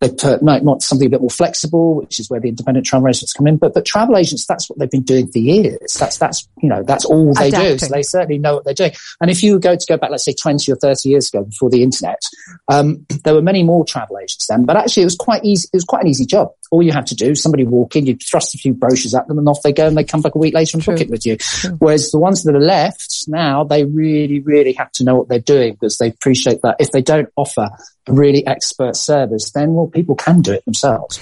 they 0.00 0.10
put 0.10 0.42
might 0.42 0.62
want 0.62 0.82
something 0.82 1.06
a 1.06 1.10
bit 1.10 1.20
more 1.20 1.30
flexible, 1.30 1.96
which 1.96 2.20
is 2.20 2.30
where 2.30 2.38
the 2.38 2.48
independent 2.48 2.86
travel 2.86 3.08
agents 3.08 3.32
come 3.32 3.48
in. 3.48 3.56
But 3.56 3.74
but 3.74 3.84
travel 3.84 4.16
agents, 4.16 4.46
that's 4.46 4.70
what 4.70 4.78
they've 4.78 4.90
been 4.90 5.02
doing 5.02 5.26
for 5.26 5.38
years. 5.38 5.94
That's 5.98 6.18
that's 6.18 6.48
you 6.62 6.68
know 6.68 6.84
that's 6.84 7.04
all 7.04 7.34
they 7.34 7.48
Adapting. 7.48 7.72
do. 7.72 7.78
So 7.78 7.88
they 7.92 8.02
certainly 8.02 8.38
know 8.38 8.54
what 8.54 8.64
they're 8.64 8.74
doing. 8.74 8.92
And 9.20 9.30
if 9.30 9.42
you 9.42 9.58
go 9.58 9.74
to 9.74 9.86
go 9.88 9.96
back, 9.96 10.10
let's 10.10 10.24
say 10.24 10.34
twenty 10.34 10.70
or 10.70 10.76
thirty 10.76 11.08
years 11.08 11.28
ago, 11.28 11.44
before 11.44 11.70
the 11.70 11.82
internet, 11.82 12.22
um, 12.68 13.06
there 13.24 13.34
were 13.34 13.42
many 13.42 13.64
more 13.64 13.84
travel 13.84 14.18
agents 14.18 14.46
then. 14.46 14.64
But 14.64 14.76
actually, 14.76 15.02
it 15.02 15.06
was 15.06 15.16
quite 15.16 15.44
easy. 15.44 15.68
It 15.72 15.76
was 15.76 15.84
quite 15.84 16.02
an 16.02 16.08
easy 16.08 16.26
job. 16.26 16.52
All 16.70 16.82
you 16.82 16.92
had 16.92 17.06
to 17.08 17.16
do, 17.16 17.34
somebody 17.34 17.64
walk 17.64 17.96
in, 17.96 18.06
you 18.06 18.16
thrust 18.16 18.54
a 18.54 18.58
few 18.58 18.74
brochures 18.74 19.14
at 19.14 19.26
them, 19.26 19.38
and 19.38 19.48
off 19.48 19.62
they 19.62 19.72
go, 19.72 19.88
and 19.88 19.96
they 19.96 20.04
come 20.04 20.22
back 20.22 20.34
a 20.34 20.38
week 20.38 20.54
later 20.54 20.76
and 20.76 20.84
book 20.84 21.00
it 21.00 21.10
with 21.10 21.26
you. 21.26 21.38
Whereas 21.78 22.10
the 22.10 22.18
ones 22.18 22.44
that 22.44 22.54
are 22.54 22.60
left 22.60 23.24
now, 23.26 23.64
they 23.64 23.84
really, 23.84 24.40
really 24.40 24.74
have 24.74 24.92
to 24.92 25.04
know 25.04 25.16
what 25.16 25.28
they're 25.28 25.40
doing 25.40 25.72
because 25.72 25.96
they 25.96 26.08
appreciate 26.08 26.60
that 26.62 26.76
if 26.78 26.92
they 26.92 27.02
don't 27.02 27.30
offer 27.36 27.70
really 28.08 28.46
expert 28.46 28.96
service, 28.96 29.50
then 29.52 29.74
well, 29.74 29.86
people 29.86 30.14
can 30.14 30.42
do 30.42 30.52
it 30.52 30.64
themselves. 30.64 31.20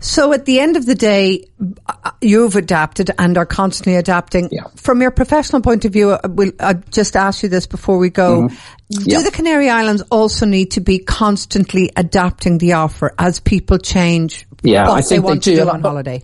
So 0.00 0.32
at 0.32 0.44
the 0.44 0.60
end 0.60 0.76
of 0.76 0.86
the 0.86 0.94
day, 0.94 1.48
uh, 1.86 2.10
you've 2.20 2.56
adapted 2.56 3.10
and 3.18 3.38
are 3.38 3.46
constantly 3.46 3.96
adapting. 3.96 4.48
Yeah. 4.52 4.64
From 4.76 5.00
your 5.00 5.10
professional 5.10 5.62
point 5.62 5.84
of 5.84 5.92
view, 5.92 6.10
uh, 6.10 6.18
we'll, 6.28 6.52
I 6.60 6.74
just 6.74 7.16
asked 7.16 7.42
you 7.42 7.48
this 7.48 7.66
before 7.66 7.98
we 7.98 8.10
go. 8.10 8.48
Do 8.48 8.54
Mm-hmm. 8.92 9.08
Yeah. 9.10 9.22
the 9.22 9.30
Canary 9.30 9.70
Islands 9.70 10.02
also 10.10 10.44
need 10.44 10.72
to 10.72 10.80
be 10.80 10.98
constantly 10.98 11.90
adapting 11.96 12.58
the 12.58 12.74
offer 12.74 13.14
as 13.18 13.40
people 13.40 13.78
change 13.78 14.46
Yeah, 14.62 14.86
what 14.88 14.92
I 14.92 15.00
they 15.00 15.02
think 15.08 15.22
they 15.22 15.26
want 15.26 15.42
to 15.44 15.50
do. 15.50 15.56
do 15.56 15.64
But- 15.64 15.74
on 15.74 15.80
holiday? 15.80 16.22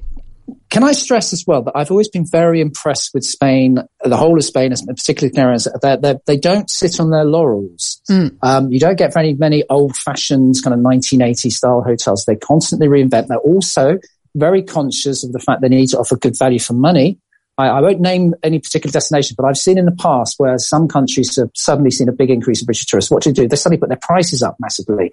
Can 0.71 0.85
I 0.85 0.93
stress 0.93 1.33
as 1.33 1.45
well 1.47 1.63
that 1.63 1.73
I've 1.75 1.91
always 1.91 2.09
been 2.09 2.25
very 2.25 2.61
impressed 2.61 3.11
with 3.13 3.25
Spain, 3.25 3.81
the 4.05 4.17
whole 4.17 4.39
of 4.39 4.45
Spain, 4.45 4.73
particularly 4.87 5.33
Canary 5.33 5.49
Islands, 5.49 5.69
that 5.83 6.03
that 6.03 6.27
they 6.27 6.37
don't 6.37 6.71
sit 6.71 7.01
on 7.01 7.11
their 7.11 7.25
laurels. 7.25 8.01
Um, 8.43 8.71
you 8.71 8.79
don't 8.79 8.97
get 8.97 9.13
very 9.13 9.35
many 9.35 9.65
old-fashioned 9.69 10.55
kind 10.63 10.73
of 10.73 10.81
1980 10.81 11.51
style 11.51 11.83
hotels. 11.83 12.25
They 12.25 12.37
constantly 12.37 12.87
reinvent. 12.87 13.27
They're 13.27 13.39
also 13.39 13.99
very 14.37 14.63
conscious 14.63 15.25
of 15.25 15.33
the 15.33 15.41
fact 15.41 15.61
they 15.61 15.69
need 15.69 15.89
to 15.89 15.99
offer 15.99 16.17
good 16.17 16.39
value 16.39 16.61
for 16.61 16.75
money. 16.75 17.19
I, 17.59 17.67
I 17.67 17.81
won't 17.81 18.01
name 18.01 18.35
any 18.45 18.61
particular 18.61 18.93
destination, 18.93 19.35
but 19.37 19.47
I've 19.47 19.59
seen 19.59 19.77
in 19.77 19.87
the 19.87 19.97
past 19.97 20.37
where 20.39 20.57
some 20.59 20.87
countries 20.87 21.37
have 21.37 21.51
suddenly 21.55 21.91
seen 21.91 22.09
a 22.09 22.13
big 22.13 22.31
increase 22.31 22.63
in 22.63 22.67
British 22.67 22.87
tourists. 22.87 23.11
What 23.11 23.25
do 23.25 23.31
they 23.31 23.43
do? 23.43 23.49
They 23.49 23.57
suddenly 23.57 23.81
put 23.81 23.89
their 23.89 23.99
prices 24.01 24.41
up 24.41 24.55
massively. 24.61 25.13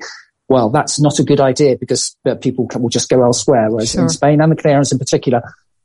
Well, 0.50 0.70
that's 0.70 1.00
not 1.00 1.20
a 1.20 1.24
good 1.24 1.42
idea 1.42 1.78
because 1.78 2.16
uh, 2.26 2.36
people 2.36 2.68
can, 2.68 2.82
will 2.82 2.90
just 2.90 3.10
go 3.10 3.24
elsewhere. 3.24 3.70
Whereas 3.70 3.92
Sure. 3.92 4.04
in 4.04 4.10
Spain 4.10 4.42
and 4.42 4.52
the 4.52 4.56
Canary 4.56 4.76
Islands 4.76 4.92
in 4.92 5.00
particular, 5.00 5.42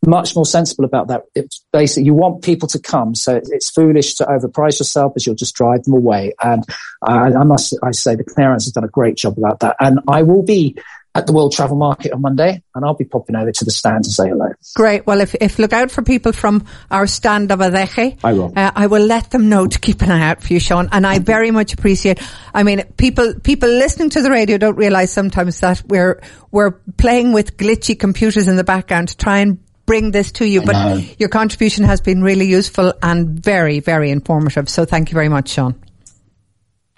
much 0.07 0.35
more 0.35 0.47
sensible 0.47 0.85
about 0.85 1.09
that. 1.09 1.23
It's 1.35 1.65
basically 1.73 2.05
you 2.05 2.15
want 2.15 2.43
people 2.43 2.69
to 2.69 2.79
come, 2.79 3.15
so 3.15 3.41
it's 3.43 3.71
foolish 3.71 4.15
to 4.17 4.25
overprice 4.25 4.81
yourself 4.81 5.13
as 5.17 5.27
you'll 5.27 5.37
just 5.37 5.55
drive 5.55 5.85
them 5.85 5.95
away. 5.95 6.33
And 6.43 6.65
I, 7.03 7.33
I 7.33 7.45
must, 7.45 7.77
I 7.83 7.93
say, 7.93 8.17
the 8.17 8.25
Canary 8.25 8.49
Islands 8.51 8.65
has 8.65 8.73
done 8.73 8.85
a 8.85 8.89
great 8.89 9.17
job 9.17 9.39
about 9.39 9.61
that. 9.61 9.77
And 9.79 10.01
I 10.09 10.23
will 10.23 10.43
be 10.43 10.77
at 11.15 11.27
the 11.27 11.33
World 11.33 11.53
Travel 11.53 11.77
Market 11.77 12.13
on 12.13 12.23
Monday, 12.23 12.63
and 12.75 12.85
I'll 12.85 12.95
be 12.95 13.05
popping 13.05 13.37
over 13.37 13.53
to 13.53 13.65
the 13.65 13.71
stand 13.71 14.05
to 14.05 14.11
say 14.11 14.29
hello. 14.29 14.49
Great. 14.75 15.07
Well, 15.07 15.21
if, 15.21 15.35
if 15.41 15.59
look 15.59 15.73
out 15.73 15.91
for 15.91 16.03
people 16.03 16.33
from 16.33 16.65
our 16.91 17.07
stand 17.07 17.53
of 17.53 17.59
Adeje. 17.59 18.19
I 18.25 18.33
will. 18.33 18.53
Uh, 18.57 18.71
I 18.75 18.87
will 18.87 19.05
let 19.05 19.31
them 19.31 19.49
know 19.49 19.67
to 19.67 19.79
keep 19.79 20.01
an 20.03 20.11
eye 20.11 20.31
out 20.31 20.43
for 20.43 20.53
you, 20.55 20.61
Sean. 20.61 20.89
And 20.91 21.07
I 21.07 21.19
very 21.19 21.51
much 21.51 21.75
appreciate. 21.75 22.21
I 22.55 22.63
mean, 22.63 22.85
people 22.97 23.35
people 23.43 23.69
listening 23.69 24.11
to 24.11 24.23
the 24.23 24.31
radio 24.31 24.57
don't 24.57 24.77
realise 24.77 25.13
sometimes 25.13 25.61
that 25.61 25.83
we're 25.87 26.23
we're 26.51 26.73
playing 26.97 27.33
with 27.33 27.57
glitchy 27.59 27.99
computers 27.99 28.49
in 28.49 28.57
the 28.57 28.65
background 28.65 29.09
to 29.09 29.17
try 29.17 29.39
and 29.39 29.59
bring 29.85 30.13
this 30.13 30.33
to 30.33 30.47
you. 30.47 30.63
but 30.63 30.73
know. 30.73 31.05
your 31.19 31.29
contribution 31.29 31.85
has 31.85 32.01
been 32.01 32.23
really 32.23 32.47
useful 32.47 32.95
and 33.03 33.29
very 33.29 33.81
very 33.81 34.11
informative. 34.11 34.71
So 34.71 34.87
thank 34.87 35.11
you 35.11 35.15
very 35.15 35.29
much, 35.29 35.51
Sean. 35.51 35.79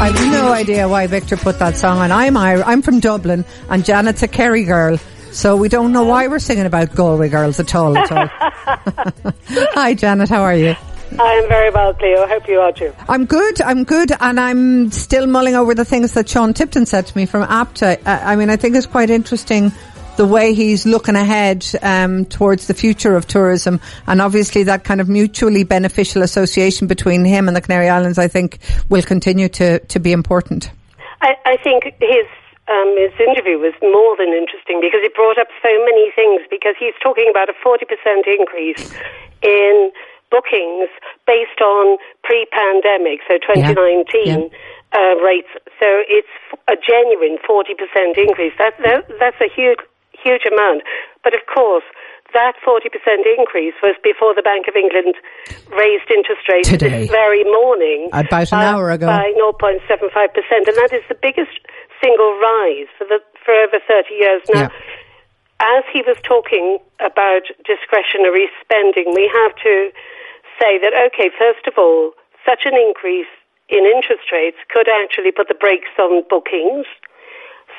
me. 0.00 0.08
I've 0.08 0.32
no 0.32 0.52
idea 0.52 0.88
why 0.88 1.06
Victor 1.06 1.36
put 1.36 1.58
that 1.58 1.76
song 1.76 1.98
on. 1.98 2.10
I'm 2.10 2.36
I'm 2.36 2.82
from 2.82 3.00
Dublin, 3.00 3.44
and 3.68 3.84
Janet's 3.84 4.22
a 4.22 4.28
Kerry 4.28 4.64
girl, 4.64 4.98
so 5.32 5.56
we 5.56 5.68
don't 5.68 5.92
know 5.92 6.04
why 6.04 6.28
we're 6.28 6.38
singing 6.38 6.66
about 6.66 6.94
Galway 6.94 7.28
girls 7.28 7.60
at 7.60 7.74
all. 7.74 7.96
At 7.96 8.10
all. 8.12 8.26
Hi, 9.74 9.94
Janet. 9.94 10.28
How 10.28 10.42
are 10.42 10.56
you? 10.56 10.74
I 11.18 11.32
am 11.34 11.48
very 11.48 11.70
well, 11.70 11.92
Clio. 11.92 12.22
I 12.22 12.28
hope 12.28 12.48
you 12.48 12.60
are 12.60 12.72
too. 12.72 12.92
I'm 13.08 13.26
good. 13.26 13.60
I'm 13.60 13.84
good, 13.84 14.12
and 14.20 14.38
I'm 14.38 14.90
still 14.92 15.26
mulling 15.26 15.56
over 15.56 15.74
the 15.74 15.84
things 15.84 16.14
that 16.14 16.28
Sean 16.28 16.54
Tipton 16.54 16.86
said 16.86 17.06
to 17.06 17.16
me 17.16 17.26
from 17.26 17.46
ABTA. 17.46 18.06
Uh, 18.06 18.20
I 18.22 18.36
mean, 18.36 18.48
I 18.48 18.56
think 18.56 18.76
it's 18.76 18.86
quite 18.86 19.10
interesting 19.10 19.72
the 20.20 20.26
way 20.26 20.52
he's 20.52 20.84
looking 20.84 21.16
ahead 21.16 21.64
um, 21.80 22.26
towards 22.26 22.66
the 22.66 22.74
future 22.74 23.16
of 23.16 23.24
tourism, 23.24 23.80
and 24.06 24.20
obviously 24.20 24.64
that 24.64 24.84
kind 24.84 25.00
of 25.00 25.08
mutually 25.08 25.64
beneficial 25.64 26.20
association 26.20 26.86
between 26.86 27.24
him 27.24 27.48
and 27.48 27.56
the 27.56 27.64
Canary 27.64 27.88
Islands, 27.88 28.18
I 28.18 28.28
think, 28.28 28.58
will 28.92 29.00
continue 29.00 29.48
to 29.56 29.78
to 29.78 29.98
be 29.98 30.12
important. 30.12 30.70
I, 31.22 31.30
I 31.46 31.56
think 31.64 31.84
his 31.84 32.28
um, 32.68 32.90
his 33.00 33.16
interview 33.16 33.56
was 33.64 33.72
more 33.80 34.12
than 34.20 34.28
interesting 34.36 34.84
because 34.84 35.00
it 35.08 35.14
brought 35.16 35.38
up 35.40 35.48
so 35.64 35.72
many 35.88 36.12
things. 36.12 36.44
Because 36.50 36.76
he's 36.78 36.96
talking 37.02 37.28
about 37.32 37.48
a 37.48 37.56
forty 37.64 37.86
percent 37.88 38.28
increase 38.28 38.92
in 39.40 39.90
bookings 40.30 40.92
based 41.26 41.60
on 41.64 41.96
pre-pandemic, 42.28 43.24
so 43.26 43.40
2019 43.40 44.52
Uh, 44.92 45.14
rates. 45.22 45.52
So 45.78 45.86
it's 46.10 46.34
a 46.66 46.74
genuine 46.74 47.38
forty 47.46 47.74
percent 47.78 48.18
increase. 48.18 48.52
That, 48.58 48.74
that 48.82 49.06
that's 49.22 49.40
a 49.40 49.46
huge 49.46 49.78
huge 50.22 50.44
amount. 50.46 50.82
But 51.24 51.34
of 51.34 51.40
course. 51.46 51.84
That 52.30 52.54
40% 52.62 52.86
increase 53.26 53.74
was 53.82 53.98
before 54.06 54.38
the 54.38 54.42
Bank 54.46 54.70
of 54.70 54.78
England 54.78 55.18
raised 55.74 56.06
interest 56.14 56.46
rates 56.46 56.70
Today. 56.70 57.02
this 57.02 57.10
very 57.10 57.42
morning. 57.42 58.06
About 58.12 58.52
an 58.52 58.62
uh, 58.62 58.70
hour 58.70 58.90
ago. 58.94 59.06
By 59.06 59.34
0.75%. 59.34 59.82
And 59.82 60.76
that 60.78 60.94
is 60.94 61.02
the 61.08 61.18
biggest 61.18 61.58
single 61.98 62.38
rise 62.38 62.86
for, 62.96 63.04
the, 63.10 63.18
for 63.44 63.50
over 63.50 63.82
30 63.82 64.14
years 64.14 64.42
now. 64.54 64.70
Yeah. 64.70 65.78
As 65.78 65.84
he 65.92 66.02
was 66.06 66.16
talking 66.22 66.78
about 67.04 67.50
discretionary 67.66 68.48
spending, 68.62 69.12
we 69.12 69.26
have 69.26 69.54
to 69.66 69.90
say 70.56 70.78
that, 70.80 70.94
okay, 71.10 71.28
first 71.36 71.66
of 71.66 71.74
all, 71.76 72.12
such 72.46 72.64
an 72.64 72.72
increase 72.74 73.28
in 73.68 73.84
interest 73.84 74.32
rates 74.32 74.56
could 74.72 74.88
actually 74.88 75.32
put 75.32 75.48
the 75.48 75.54
brakes 75.54 75.92
on 75.98 76.24
bookings. 76.28 76.86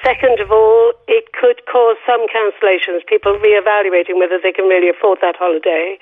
Second 0.03 0.39
of 0.39 0.51
all, 0.51 0.93
it 1.07 1.31
could 1.33 1.61
cause 1.71 1.97
some 2.05 2.25
cancellations, 2.27 3.05
people 3.05 3.37
reevaluating 3.37 4.17
whether 4.17 4.39
they 4.41 4.51
can 4.51 4.65
really 4.65 4.89
afford 4.89 5.19
that 5.21 5.35
holiday. 5.37 5.97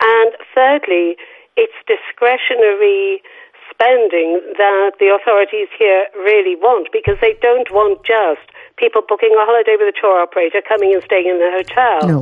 And 0.00 0.32
thirdly, 0.54 1.16
it's 1.56 1.74
discretionary 1.86 3.22
spending 3.70 4.38
that 4.58 4.92
the 5.00 5.10
authorities 5.10 5.68
here 5.78 6.06
really 6.22 6.54
want 6.54 6.88
because 6.92 7.16
they 7.20 7.34
don't 7.42 7.70
want 7.72 8.04
just 8.06 8.44
people 8.76 9.02
booking 9.08 9.34
a 9.34 9.44
holiday 9.46 9.74
with 9.78 9.90
a 9.94 9.96
tour 9.98 10.20
operator 10.22 10.62
coming 10.66 10.94
and 10.94 11.02
staying 11.02 11.26
in 11.26 11.38
the 11.38 11.50
hotel. 11.50 12.06
No, 12.06 12.18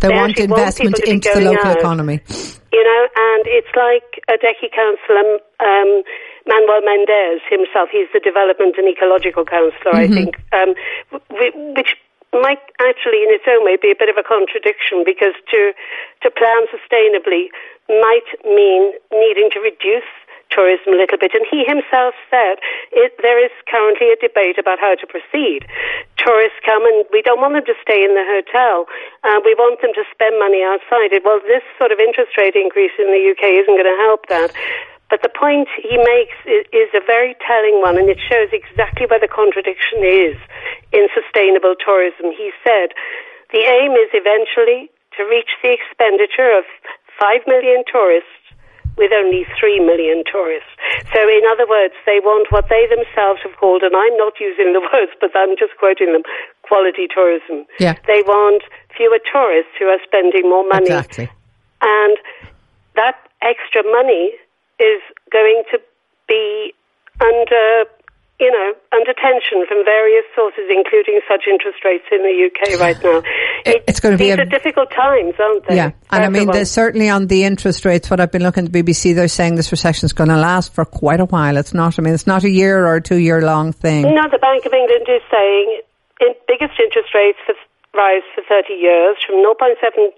they, 0.00 0.08
They 0.08 0.14
want 0.14 0.38
want 0.38 0.38
investment 0.38 0.96
be 1.04 1.10
into 1.10 1.30
the 1.34 1.40
local 1.40 1.70
out. 1.70 1.78
economy. 1.78 2.20
You 2.72 2.84
know, 2.84 3.02
and 3.14 3.42
it's 3.46 3.70
like 3.74 4.22
Adeje 4.30 4.70
councillor, 4.74 5.38
um, 5.60 6.02
Manuel 6.48 6.80
Mendez 6.80 7.44
himself. 7.52 7.92
He's 7.92 8.08
the 8.16 8.24
development 8.24 8.80
and 8.80 8.88
ecological 8.88 9.44
councillor, 9.44 9.92
I 9.94 10.08
think, 10.08 10.40
um, 10.56 10.72
w- 11.12 11.76
which 11.76 11.92
might 12.32 12.60
actually, 12.80 13.24
in 13.24 13.30
its 13.32 13.44
own 13.48 13.64
way, 13.64 13.76
be 13.76 13.92
a 13.92 13.98
bit 13.98 14.08
of 14.08 14.16
a 14.16 14.24
contradiction 14.24 15.04
because 15.04 15.36
to 15.52 15.72
to 16.24 16.28
plan 16.32 16.64
sustainably 16.72 17.52
might 17.88 18.28
mean 18.44 18.92
needing 19.12 19.48
to 19.52 19.60
reduce 19.60 20.08
tourism 20.50 20.96
a 20.96 20.98
little 20.98 21.16
bit. 21.20 21.32
And 21.36 21.44
he 21.48 21.64
himself 21.64 22.16
said 22.32 22.60
it, 22.92 23.12
there 23.20 23.36
is 23.40 23.52
currently 23.68 24.12
a 24.12 24.16
debate 24.16 24.58
about 24.58 24.80
how 24.80 24.96
to 24.96 25.06
proceed. 25.06 25.68
Tourists 26.16 26.58
come 26.64 26.84
and 26.84 27.04
we 27.12 27.22
don't 27.22 27.40
want 27.40 27.54
them 27.54 27.64
to 27.68 27.76
stay 27.80 28.04
in 28.04 28.16
the 28.16 28.24
hotel. 28.24 28.88
Uh, 29.24 29.40
we 29.44 29.54
want 29.56 29.80
them 29.80 29.92
to 29.94 30.04
spend 30.12 30.40
money 30.40 30.64
outside. 30.64 31.12
It, 31.12 31.24
well, 31.24 31.40
this 31.44 31.64
sort 31.76 31.92
of 31.92 32.00
interest 32.00 32.36
rate 32.36 32.56
increase 32.56 32.96
in 32.98 33.12
the 33.12 33.22
UK 33.32 33.60
isn't 33.60 33.76
going 33.76 33.88
to 33.88 34.00
help 34.04 34.28
that. 34.28 34.52
But 35.10 35.22
the 35.24 35.32
point 35.32 35.68
he 35.80 35.96
makes 35.96 36.36
is, 36.44 36.88
a 36.92 37.04
very 37.04 37.36
telling 37.44 37.80
one, 37.80 37.96
and 37.96 38.08
it 38.08 38.20
shows 38.20 38.52
exactly 38.52 39.06
where 39.08 39.20
the 39.20 39.28
contradiction 39.28 40.04
is 40.04 40.36
in 40.92 41.08
sustainable 41.16 41.76
tourism. 41.80 42.32
He 42.32 42.52
said 42.64 42.92
the 43.52 43.64
aim 43.64 43.92
is 43.92 44.12
eventually 44.12 44.92
to 45.16 45.24
reach 45.24 45.48
the 45.64 45.72
expenditure 45.72 46.52
of 46.52 46.64
5 47.20 47.44
million 47.46 47.84
tourists 47.88 48.28
with 48.96 49.12
only 49.12 49.46
3 49.56 49.80
million 49.80 50.24
tourists. 50.26 50.68
So, 51.14 51.20
in 51.24 51.44
other 51.48 51.64
words, 51.64 51.94
they 52.04 52.20
want 52.20 52.50
what 52.50 52.68
they 52.68 52.84
themselves 52.90 53.40
have 53.44 53.56
called, 53.56 53.82
and 53.82 53.94
I'm 53.94 54.16
not 54.16 54.34
using 54.40 54.72
the 54.72 54.80
words, 54.92 55.12
but 55.20 55.30
I'm 55.32 55.56
just 55.56 55.72
quoting 55.78 56.12
them, 56.12 56.22
quality 56.62 57.06
tourism. 57.08 57.64
Yeah. 57.78 57.96
They 58.06 58.20
want 58.26 58.62
fewer 58.96 59.20
tourists 59.24 59.72
who 59.78 59.86
are 59.86 60.02
spending 60.04 60.50
more 60.50 60.66
money. 60.68 60.90
Exactly. 60.90 61.30
And 61.80 62.16
that 62.96 63.16
extra 63.40 63.84
money 63.86 64.34
is 64.78 65.02
going 65.30 65.62
to 65.72 65.78
be 66.26 66.72
under 67.20 67.84
you 68.40 68.52
know, 68.52 68.72
under 68.92 69.12
tension 69.14 69.66
from 69.66 69.84
various 69.84 70.24
sources, 70.34 70.70
including 70.70 71.20
such 71.28 71.44
interest 71.50 71.78
rates 71.84 72.04
in 72.12 72.22
the 72.22 72.46
UK 72.46 72.78
right 72.78 72.96
now. 73.02 73.22
It, 73.66 73.82
it's 73.88 73.98
going 73.98 74.12
to 74.14 74.18
be 74.18 74.30
these 74.30 74.38
a, 74.38 74.42
are 74.42 74.44
difficult 74.44 74.90
times, 74.92 75.34
aren't 75.40 75.66
they? 75.66 75.76
Yeah, 75.76 75.90
and 76.10 76.24
I 76.24 76.28
mean, 76.28 76.48
there's 76.52 76.70
certainly 76.70 77.08
on 77.08 77.26
the 77.26 77.42
interest 77.42 77.84
rates. 77.84 78.08
What 78.08 78.20
I've 78.20 78.30
been 78.30 78.44
looking 78.44 78.66
at 78.66 78.72
the 78.72 78.82
BBC, 78.82 79.16
they're 79.16 79.26
saying 79.26 79.56
this 79.56 79.72
recession 79.72 80.06
is 80.06 80.12
going 80.12 80.30
to 80.30 80.36
last 80.36 80.72
for 80.72 80.84
quite 80.84 81.18
a 81.18 81.24
while. 81.24 81.56
It's 81.56 81.74
not. 81.74 81.98
I 81.98 82.02
mean, 82.02 82.14
it's 82.14 82.28
not 82.28 82.44
a 82.44 82.50
year 82.50 82.86
or 82.86 82.96
a 82.96 83.02
two 83.02 83.18
year 83.18 83.42
long 83.42 83.72
thing. 83.72 84.02
No, 84.02 84.22
the 84.30 84.38
Bank 84.38 84.64
of 84.64 84.72
England 84.72 85.06
is 85.08 85.22
saying 85.32 85.80
in 86.20 86.34
biggest 86.46 86.78
interest 86.78 87.10
rates 87.14 87.38
for, 87.44 87.54
rise 87.94 88.22
for 88.36 88.42
30 88.48 88.72
years 88.72 89.16
from 89.26 89.42
0.7 89.42 90.12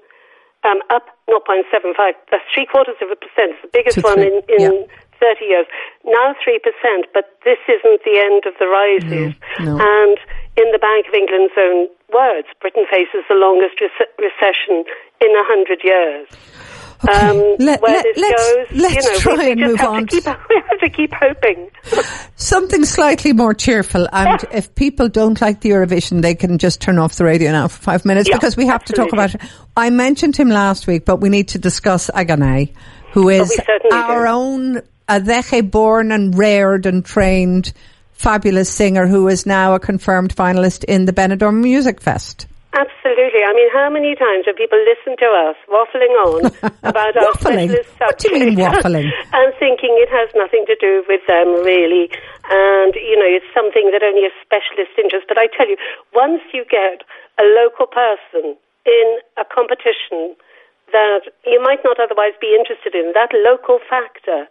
um, 0.64 0.80
up 0.90 1.06
0.75. 1.28 1.94
That's 2.30 2.44
three 2.52 2.66
quarters 2.66 2.96
of 3.00 3.10
a 3.10 3.16
percent. 3.16 3.56
It's 3.56 3.62
the 3.62 3.72
biggest 3.72 4.02
one 4.04 4.20
in, 4.20 4.42
in 4.48 4.60
yeah. 4.60 4.96
30 5.20 5.44
years. 5.44 5.66
Now 6.04 6.34
3%, 6.40 6.58
but 7.12 7.38
this 7.44 7.60
isn't 7.68 8.00
the 8.04 8.16
end 8.18 8.44
of 8.48 8.54
the 8.58 8.66
rises. 8.66 9.36
No, 9.60 9.64
no. 9.64 9.80
And 9.80 10.18
in 10.56 10.72
the 10.72 10.80
Bank 10.80 11.06
of 11.08 11.14
England's 11.14 11.54
own 11.56 11.88
words, 12.12 12.48
Britain 12.60 12.84
faces 12.90 13.24
the 13.28 13.36
longest 13.36 13.80
rec- 13.80 14.12
recession 14.18 14.84
in 15.20 15.30
100 15.32 15.84
years. 15.84 16.26
Okay. 17.02 17.12
Um, 17.12 17.56
let, 17.58 17.80
where 17.80 17.92
let, 17.92 18.02
this 18.04 18.18
let's, 18.18 18.54
goes, 18.54 18.80
let's 18.80 19.06
you 19.06 19.12
know, 19.12 19.18
try 19.18 19.32
we, 19.32 19.44
we 19.44 19.50
and 19.52 19.60
move 19.60 19.80
on. 19.80 20.06
Keep, 20.06 20.26
we 20.48 20.62
have 20.68 20.80
to 20.80 20.90
keep 20.90 21.12
hoping. 21.14 21.70
Something 22.36 22.84
slightly 22.84 23.32
more 23.32 23.54
cheerful. 23.54 24.06
And 24.12 24.44
if 24.52 24.74
people 24.74 25.08
don't 25.08 25.40
like 25.40 25.62
the 25.62 25.70
Eurovision, 25.70 26.20
they 26.20 26.34
can 26.34 26.58
just 26.58 26.80
turn 26.80 26.98
off 26.98 27.14
the 27.14 27.24
radio 27.24 27.52
now 27.52 27.68
for 27.68 27.80
five 27.80 28.04
minutes 28.04 28.28
yeah, 28.28 28.36
because 28.36 28.56
we 28.56 28.66
have 28.66 28.82
absolutely. 28.82 29.10
to 29.10 29.16
talk 29.16 29.32
about 29.32 29.34
it. 29.42 29.50
I 29.76 29.88
mentioned 29.90 30.36
him 30.36 30.50
last 30.50 30.86
week, 30.86 31.06
but 31.06 31.16
we 31.16 31.30
need 31.30 31.48
to 31.48 31.58
discuss 31.58 32.10
Agoney, 32.10 32.74
who 33.12 33.30
is 33.30 33.58
our 33.90 34.24
do. 34.24 34.30
own 34.30 34.82
Adeje 35.08 35.70
born 35.70 36.12
and 36.12 36.36
reared 36.36 36.84
and 36.86 37.04
trained 37.04 37.72
fabulous 38.12 38.68
singer 38.68 39.06
who 39.06 39.28
is 39.28 39.46
now 39.46 39.74
a 39.74 39.80
confirmed 39.80 40.36
finalist 40.36 40.84
in 40.84 41.06
the 41.06 41.12
Benidorm 41.12 41.62
Music 41.62 42.02
Fest. 42.02 42.46
Absolutely. 42.70 43.42
I 43.42 43.50
mean, 43.50 43.66
how 43.74 43.90
many 43.90 44.14
times 44.14 44.46
have 44.46 44.54
people 44.54 44.78
listened 44.78 45.18
to 45.18 45.28
us 45.50 45.58
waffling 45.66 46.14
on 46.22 46.40
about 46.86 47.18
our 47.18 47.34
waffling? 47.34 47.66
specialist 47.66 47.90
subject? 47.98 48.30
What 48.30 48.38
do 48.38 48.46
you 48.46 48.54
mean 48.54 48.62
waffling? 48.62 49.10
and 49.34 49.50
thinking 49.58 49.90
it 49.98 50.06
has 50.06 50.30
nothing 50.38 50.62
to 50.70 50.78
do 50.78 51.02
with 51.10 51.18
them, 51.26 51.66
really. 51.66 52.06
And, 52.46 52.94
you 52.94 53.18
know, 53.18 53.26
it's 53.26 53.50
something 53.50 53.90
that 53.90 54.06
only 54.06 54.22
a 54.22 54.34
specialist 54.46 54.94
interest. 54.94 55.26
But 55.26 55.38
I 55.42 55.50
tell 55.50 55.66
you, 55.66 55.74
once 56.14 56.46
you 56.54 56.62
get 56.62 57.02
a 57.42 57.46
local 57.58 57.90
person 57.90 58.54
in 58.86 59.08
a 59.34 59.42
competition 59.42 60.38
that 60.94 61.26
you 61.46 61.58
might 61.58 61.82
not 61.82 61.98
otherwise 61.98 62.38
be 62.38 62.54
interested 62.54 62.94
in, 62.94 63.10
that 63.18 63.34
local 63.34 63.82
factor 63.82 64.46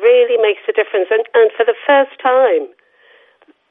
really 0.00 0.40
makes 0.40 0.64
a 0.68 0.72
difference. 0.72 1.12
And, 1.12 1.24
and 1.36 1.52
for 1.52 1.68
the 1.68 1.76
first 1.84 2.16
time, 2.16 2.72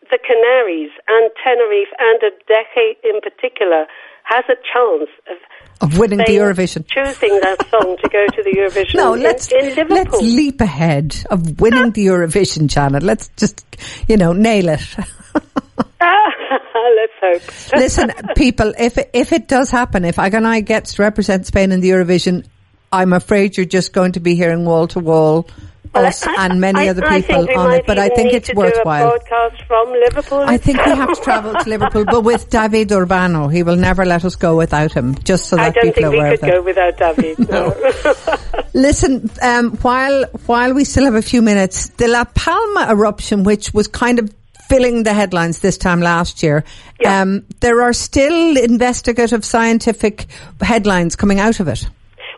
the 0.09 0.19
Canaries 0.19 0.91
and 1.07 1.31
Tenerife 1.43 1.93
and 1.99 2.19
a 2.23 2.31
decade 2.47 2.97
in 3.03 3.21
particular 3.21 3.85
has 4.23 4.43
a 4.49 4.55
chance 4.73 5.09
of 5.29 5.37
of 5.79 5.97
winning 5.97 6.17
the 6.17 6.25
Eurovision. 6.25 6.87
Choosing 6.87 7.39
that 7.41 7.65
song 7.69 7.97
to 8.01 8.09
go 8.09 8.25
to 8.25 8.43
the 8.43 8.49
Eurovision 8.57 8.95
no, 8.95 9.13
in, 9.13 9.21
let's, 9.21 9.51
in 9.51 9.75
Liverpool. 9.75 9.95
Let's 9.95 10.21
leap 10.21 10.59
ahead 10.59 11.15
of 11.29 11.61
winning 11.61 11.91
the 11.91 12.07
Eurovision, 12.07 12.67
Janet. 12.67 13.03
Let's 13.03 13.29
just, 13.37 13.63
you 14.07 14.17
know, 14.17 14.33
nail 14.33 14.69
it. 14.69 14.81
let's 16.01 17.13
hope. 17.21 17.73
Listen, 17.79 18.11
people, 18.35 18.73
if 18.77 18.97
it, 18.97 19.11
if 19.13 19.31
it 19.33 19.47
does 19.47 19.69
happen, 19.69 20.03
if 20.03 20.15
Agoney 20.15 20.65
gets 20.65 20.95
to 20.95 21.03
represent 21.03 21.45
Spain 21.45 21.71
in 21.71 21.81
the 21.81 21.91
Eurovision, 21.91 22.45
I'm 22.91 23.13
afraid 23.13 23.57
you're 23.57 23.65
just 23.65 23.93
going 23.93 24.13
to 24.13 24.19
be 24.19 24.35
hearing 24.35 24.65
wall 24.65 24.87
to 24.89 24.99
wall 24.99 25.47
us 25.93 26.25
I, 26.25 26.45
and 26.45 26.61
many 26.61 26.87
I, 26.87 26.89
other 26.89 27.01
people 27.07 27.47
on 27.57 27.71
it, 27.71 27.85
but 27.85 27.97
I 27.97 28.09
think 28.09 28.33
it's 28.33 28.53
worthwhile. 28.53 29.09
broadcast 29.09 29.61
from 29.63 29.91
Liverpool. 29.91 30.39
I 30.39 30.57
think 30.57 30.85
we 30.85 30.91
have 30.91 31.13
to 31.13 31.21
travel 31.23 31.53
to 31.53 31.69
Liverpool, 31.69 32.05
but 32.05 32.21
with 32.21 32.49
David 32.49 32.89
Urbano, 32.89 33.51
he 33.51 33.63
will 33.63 33.75
never 33.75 34.05
let 34.05 34.25
us 34.25 34.35
go 34.35 34.57
without 34.57 34.93
him. 34.93 35.15
Just 35.23 35.45
so 35.45 35.55
that 35.55 35.75
people 35.75 36.05
are 36.05 36.07
aware. 36.07 36.27
I 36.27 36.35
don't 36.35 36.39
think 36.39 36.43
we 36.43 36.51
could 36.51 36.57
go 36.57 36.63
without 36.63 37.15
David. 37.15 37.49
no. 37.49 38.61
Listen, 38.73 39.29
um, 39.41 39.71
while 39.77 40.25
while 40.45 40.73
we 40.73 40.83
still 40.83 41.05
have 41.05 41.15
a 41.15 41.21
few 41.21 41.41
minutes, 41.41 41.89
the 41.89 42.07
La 42.07 42.25
Palma 42.25 42.87
eruption, 42.89 43.43
which 43.43 43.73
was 43.73 43.87
kind 43.87 44.19
of 44.19 44.33
filling 44.67 45.03
the 45.03 45.13
headlines 45.13 45.59
this 45.59 45.77
time 45.77 46.01
last 46.01 46.43
year. 46.43 46.63
Yeah. 46.99 47.21
Um, 47.21 47.45
there 47.61 47.81
are 47.81 47.93
still 47.93 48.57
investigative 48.57 49.45
scientific 49.45 50.27
headlines 50.61 51.15
coming 51.15 51.39
out 51.39 51.59
of 51.59 51.67
it. 51.67 51.87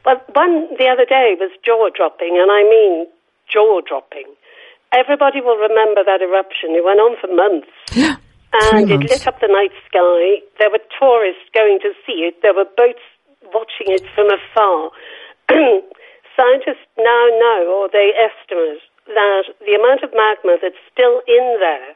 Well, 0.05 0.21
one 0.33 0.67
the 0.77 0.88
other 0.88 1.05
day 1.05 1.35
was 1.39 1.51
jaw 1.65 1.89
dropping, 1.95 2.38
and 2.39 2.51
I 2.51 2.63
mean 2.63 3.07
jaw 3.51 3.81
dropping. 3.81 4.29
Everybody 4.93 5.41
will 5.41 5.57
remember 5.57 6.01
that 6.05 6.21
eruption. 6.21 6.73
It 6.73 6.85
went 6.85 7.01
on 7.01 7.17
for 7.21 7.29
months. 7.29 7.69
and 8.53 8.89
it 8.89 9.05
lit 9.05 9.27
up 9.27 9.39
the 9.41 9.49
night 9.49 9.73
sky. 9.85 10.41
There 10.57 10.71
were 10.71 10.81
tourists 10.97 11.45
going 11.53 11.79
to 11.85 11.93
see 12.05 12.25
it. 12.25 12.41
There 12.41 12.53
were 12.53 12.65
boats 12.65 13.03
watching 13.53 13.93
it 13.93 14.05
from 14.15 14.29
afar. 14.33 14.89
Scientists 16.38 16.88
now 16.97 17.25
know, 17.38 17.83
or 17.83 17.89
they 17.91 18.13
estimate, 18.17 18.81
that 19.05 19.43
the 19.65 19.75
amount 19.75 20.03
of 20.03 20.12
magma 20.13 20.57
that's 20.62 20.79
still 20.91 21.21
in 21.27 21.57
there, 21.59 21.93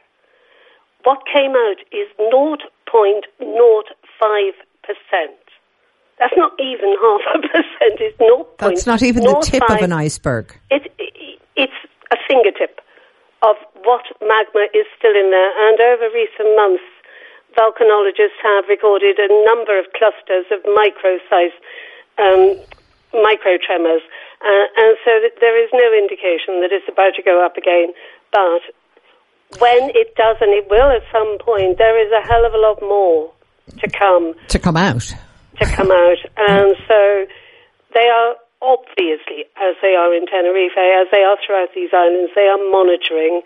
what 1.04 1.22
came 1.26 1.54
out 1.56 1.80
is 1.90 2.08
0.05%. 2.18 3.34
That's 6.18 6.34
not 6.36 6.52
even 6.60 6.94
half 7.00 7.20
a 7.34 7.38
percent. 7.48 8.00
It's 8.00 8.18
0. 8.18 8.46
That's 8.58 8.86
not 8.86 9.02
even 9.02 9.24
the 9.24 9.40
tip 9.42 9.68
of 9.68 9.82
an 9.82 9.92
iceberg. 9.92 10.56
It, 10.70 10.92
it, 10.98 11.12
it's 11.56 11.78
a 12.10 12.16
fingertip 12.28 12.80
of 13.42 13.56
what 13.84 14.04
magma 14.22 14.66
is 14.72 14.86
still 14.98 15.12
in 15.14 15.30
there. 15.30 15.52
And 15.68 15.76
over 15.80 16.08
recent 16.14 16.56
months, 16.56 16.84
volcanologists 17.56 18.38
have 18.42 18.64
recorded 18.68 19.18
a 19.18 19.28
number 19.44 19.78
of 19.78 19.86
clusters 19.96 20.46
of 20.50 20.64
micro-sized 20.74 21.58
um, 22.18 22.56
microtremors. 23.12 24.02
Uh, 24.42 24.66
and 24.76 24.96
so 25.04 25.10
there 25.40 25.56
is 25.62 25.70
no 25.72 25.92
indication 25.96 26.60
that 26.60 26.70
it's 26.72 26.88
about 26.88 27.14
to 27.16 27.22
go 27.22 27.44
up 27.44 27.56
again. 27.56 27.92
But 28.32 28.62
when 29.60 29.90
it 29.94 30.14
does, 30.16 30.36
and 30.40 30.50
it 30.50 30.68
will 30.68 30.90
at 30.90 31.02
some 31.12 31.38
point, 31.38 31.78
there 31.78 31.96
is 32.04 32.10
a 32.12 32.26
hell 32.26 32.44
of 32.44 32.52
a 32.54 32.58
lot 32.58 32.80
more 32.82 33.30
to 33.78 33.90
come 33.90 34.34
To 34.48 34.58
come 34.58 34.76
out. 34.76 35.04
to 35.60 35.66
come 35.66 35.90
out. 35.90 36.18
And 36.36 36.74
so 36.88 37.26
they 37.94 38.08
are 38.08 38.34
obviously, 38.64 39.44
as 39.60 39.76
they 39.84 39.92
are 39.94 40.10
in 40.16 40.24
Tenerife, 40.24 40.72
as 40.72 41.06
they 41.12 41.20
are 41.20 41.36
throughout 41.44 41.68
these 41.76 41.92
islands, 41.92 42.32
they 42.34 42.48
are 42.48 42.58
monitoring 42.72 43.44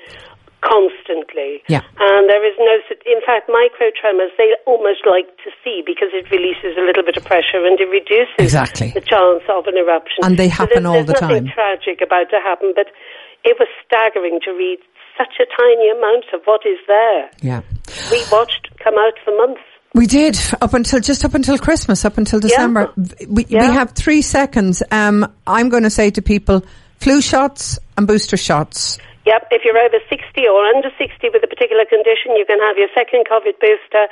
constantly. 0.63 1.63
Yeah. 1.71 1.83
And 1.99 2.27
there 2.29 2.43
is 2.43 2.55
no, 2.59 2.75
in 3.07 3.21
fact, 3.23 3.47
micro 3.49 3.91
tremors 3.95 4.31
they 4.39 4.55
almost 4.67 5.07
like 5.07 5.31
to 5.47 5.51
see 5.63 5.83
because 5.87 6.11
it 6.13 6.27
releases 6.35 6.75
a 6.77 6.83
little 6.83 7.03
bit 7.07 7.17
of 7.17 7.25
pressure 7.25 7.63
and 7.63 7.79
it 7.79 7.87
reduces 7.91 8.35
Exactly. 8.39 8.91
the 8.91 9.01
chance 9.03 9.43
of 9.47 9.67
an 9.67 9.79
eruption. 9.79 10.25
And 10.27 10.37
they 10.37 10.49
So 10.51 10.67
happen 10.67 10.83
there's, 10.83 10.87
all 10.87 11.05
there's 11.07 11.15
the 11.15 11.21
nothing 11.23 11.47
time. 11.47 11.55
tragic 11.55 12.03
about 12.03 12.31
to 12.35 12.39
happen, 12.43 12.73
but 12.75 12.91
it 13.47 13.55
was 13.59 13.69
staggering 13.87 14.41
to 14.47 14.51
read 14.51 14.79
such 15.17 15.39
a 15.39 15.47
tiny 15.47 15.91
amount 15.95 16.27
of 16.35 16.43
what 16.47 16.63
is 16.67 16.79
there. 16.87 17.31
Yeah. 17.43 17.63
We 18.11 18.23
watched 18.31 18.71
come 18.83 18.95
out 18.99 19.15
for 19.25 19.35
months. 19.39 19.63
We 19.99 20.07
did 20.07 20.39
up 20.63 20.75
until 20.75 21.01
just 21.01 21.25
up 21.25 21.35
until 21.35 21.59
Christmas, 21.59 22.05
up 22.05 22.19
until 22.19 22.39
December. 22.39 22.93
We, 23.27 23.27
we 23.27 23.47
Yeah. 23.49 23.73
have 23.73 23.99
three 23.99 24.23
seconds. 24.23 24.81
Um, 24.93 25.27
I'm 25.45 25.69
going 25.71 25.83
to 25.83 25.91
say 25.91 26.11
to 26.13 26.23
people: 26.23 26.63
flu 27.03 27.21
shots 27.21 27.81
and 27.97 28.07
booster 28.07 28.37
shots. 28.37 28.99
Yep, 29.27 29.49
if 29.51 29.63
you're 29.65 29.77
over 29.77 29.99
60 30.09 30.23
or 30.47 30.65
under 30.71 30.91
60 30.97 31.31
with 31.35 31.43
a 31.43 31.49
particular 31.49 31.85
condition, 31.85 32.39
you 32.39 32.47
can 32.47 32.61
have 32.61 32.79
your 32.79 32.87
second 32.95 33.27
COVID 33.27 33.59
booster 33.59 34.07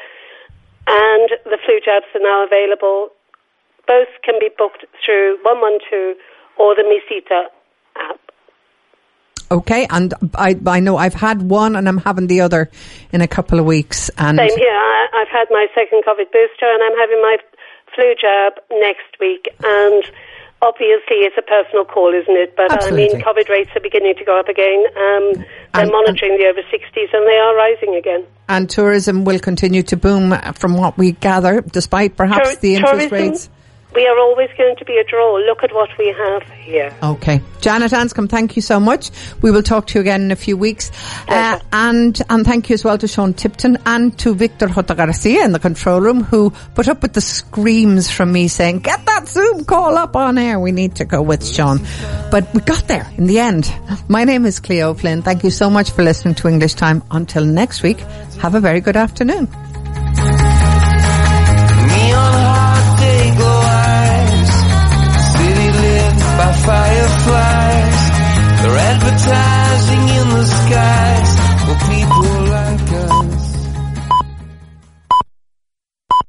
and 0.89 1.31
the 1.45 1.59
flu 1.65 1.79
jabs 1.79 2.11
are 2.19 2.21
now 2.21 2.45
available. 2.45 3.11
Both 3.87 4.11
can 4.25 4.41
be 4.41 4.51
booked 4.59 4.85
through 5.07 5.39
112 5.47 6.19
or 6.59 6.75
the 6.75 6.83
Misita. 6.83 7.47
Okay, 9.51 9.87
and 9.91 10.13
I 10.35 10.57
I 10.67 10.81
know 10.81 10.97
I've 10.97 11.15
had 11.15 11.43
one 11.43 11.77
and 11.77 11.89
I'm 11.89 11.99
having 11.99 12.27
the 12.27 12.41
other 12.41 12.71
in 13.13 13.21
a 13.21 13.29
couple 13.29 13.59
of 13.61 13.65
weeks. 13.67 14.11
And 14.19 14.39
Same 14.39 14.59
here. 14.59 14.75
I, 14.75 15.07
I've 15.23 15.29
had 15.29 15.47
my 15.51 15.67
second 15.75 16.03
COVID 16.07 16.33
booster 16.33 16.67
and 16.67 16.83
I'm 16.83 16.99
having 16.99 17.23
my 17.23 17.37
flu 17.95 18.15
jab 18.21 18.55
next 18.73 19.19
week. 19.21 19.47
And 19.63 20.03
obviously, 20.63 21.23
it's 21.27 21.37
a 21.39 21.43
personal 21.43 21.85
call, 21.85 22.13
isn't 22.13 22.37
it? 22.37 22.57
But 22.57 22.73
I 22.83 22.91
mean, 22.91 23.21
COVID 23.21 23.49
rates 23.49 23.71
are 23.77 23.81
beginning 23.81 24.15
to 24.17 24.25
go 24.25 24.39
up 24.41 24.49
again. 24.49 24.85
Um, 24.97 25.33
they're 25.75 25.83
And- 25.85 25.93
monitoring 25.93 26.39
the 26.39 26.47
over 26.47 26.63
60s 26.63 27.11
and 27.13 27.27
they 27.27 27.37
are 27.39 27.55
rising 27.55 27.95
again. 27.95 28.27
and 28.49 28.71
tourism 28.71 29.25
will 29.25 29.39
continue 29.41 29.83
to 29.83 29.97
boom 29.97 30.35
from 30.55 30.77
what 30.77 30.97
we 30.97 31.13
gather, 31.13 31.61
despite 31.61 32.17
perhaps 32.17 32.49
Tour- 32.51 32.59
the 32.61 32.75
interest 32.77 33.09
tourism, 33.09 33.19
rates. 33.31 33.51
We 33.97 34.07
are 34.07 34.19
always 34.19 34.51
going 34.59 34.77
to 34.77 34.85
be 34.85 34.99
a 34.99 35.05
draw. 35.05 35.37
Look 35.39 35.63
at 35.63 35.73
what 35.73 35.89
we 35.97 36.09
have 36.09 36.43
here. 36.51 36.95
Okay. 37.03 37.41
Janet 37.63 37.93
Anscombe, 37.93 38.29
thank 38.29 38.55
you 38.55 38.61
so 38.61 38.79
much. 38.79 39.11
We 39.41 39.51
will 39.51 39.63
talk 39.63 39.87
to 39.87 39.95
you 39.95 40.03
again 40.03 40.21
in 40.21 40.31
a 40.31 40.37
few 40.37 40.55
weeks. 40.59 40.91
Uh, 41.27 41.59
and, 41.73 42.21
and 42.29 42.45
thank 42.45 42.69
you 42.69 42.75
as 42.75 42.85
well 42.85 42.99
to 42.99 43.09
Sean 43.09 43.33
Tipton 43.33 43.79
and 43.87 44.17
to 44.19 44.35
Victor 44.35 44.69
Jota 44.69 44.95
Garcia 44.95 45.47
in 45.47 45.53
the 45.53 45.59
control 45.59 46.03
room 46.03 46.25
who 46.25 46.51
put 46.75 46.89
up 46.89 47.01
with 47.01 47.15
the 47.15 47.23
screams 47.23 48.11
from 48.11 48.33
me 48.33 48.49
saying, 48.49 48.81
get 48.81 49.07
that 49.07 49.29
Zoom 49.29 49.65
call 49.65 49.97
up 49.97 50.15
on 50.15 50.37
air. 50.37 50.61
We 50.61 50.73
need 50.73 50.97
to 50.97 51.07
go 51.07 51.23
with 51.23 51.43
Sean. 51.43 51.79
But 52.31 52.53
we 52.53 52.61
got 52.61 52.87
there 52.89 53.11
in 53.17 53.27
the 53.27 53.39
end. 53.39 53.73
My 54.09 54.25
name 54.25 54.45
is 54.45 54.61
Clio 54.61 54.93
Flynn. 54.93 55.23
Thank 55.23 55.43
you 55.43 55.51
so 55.51 55.71
much 55.71 55.91
for 55.91 56.05
listening 56.05 56.35
to 56.35 56.49
English 56.49 56.75
Time. 56.75 57.03
Until 57.11 57.47
next 57.47 57.83
week, 57.83 58.01
have 58.43 58.55
a 58.55 58.61
very 58.61 58.83
good 58.83 58.97
afternoon. 58.97 59.49
Fireflies. 66.67 68.01
They're 68.61 68.81
advertising 68.93 70.05
in 70.19 70.27
the 70.37 70.45
skies 70.45 71.31
for 71.65 71.77
people. 71.91 72.36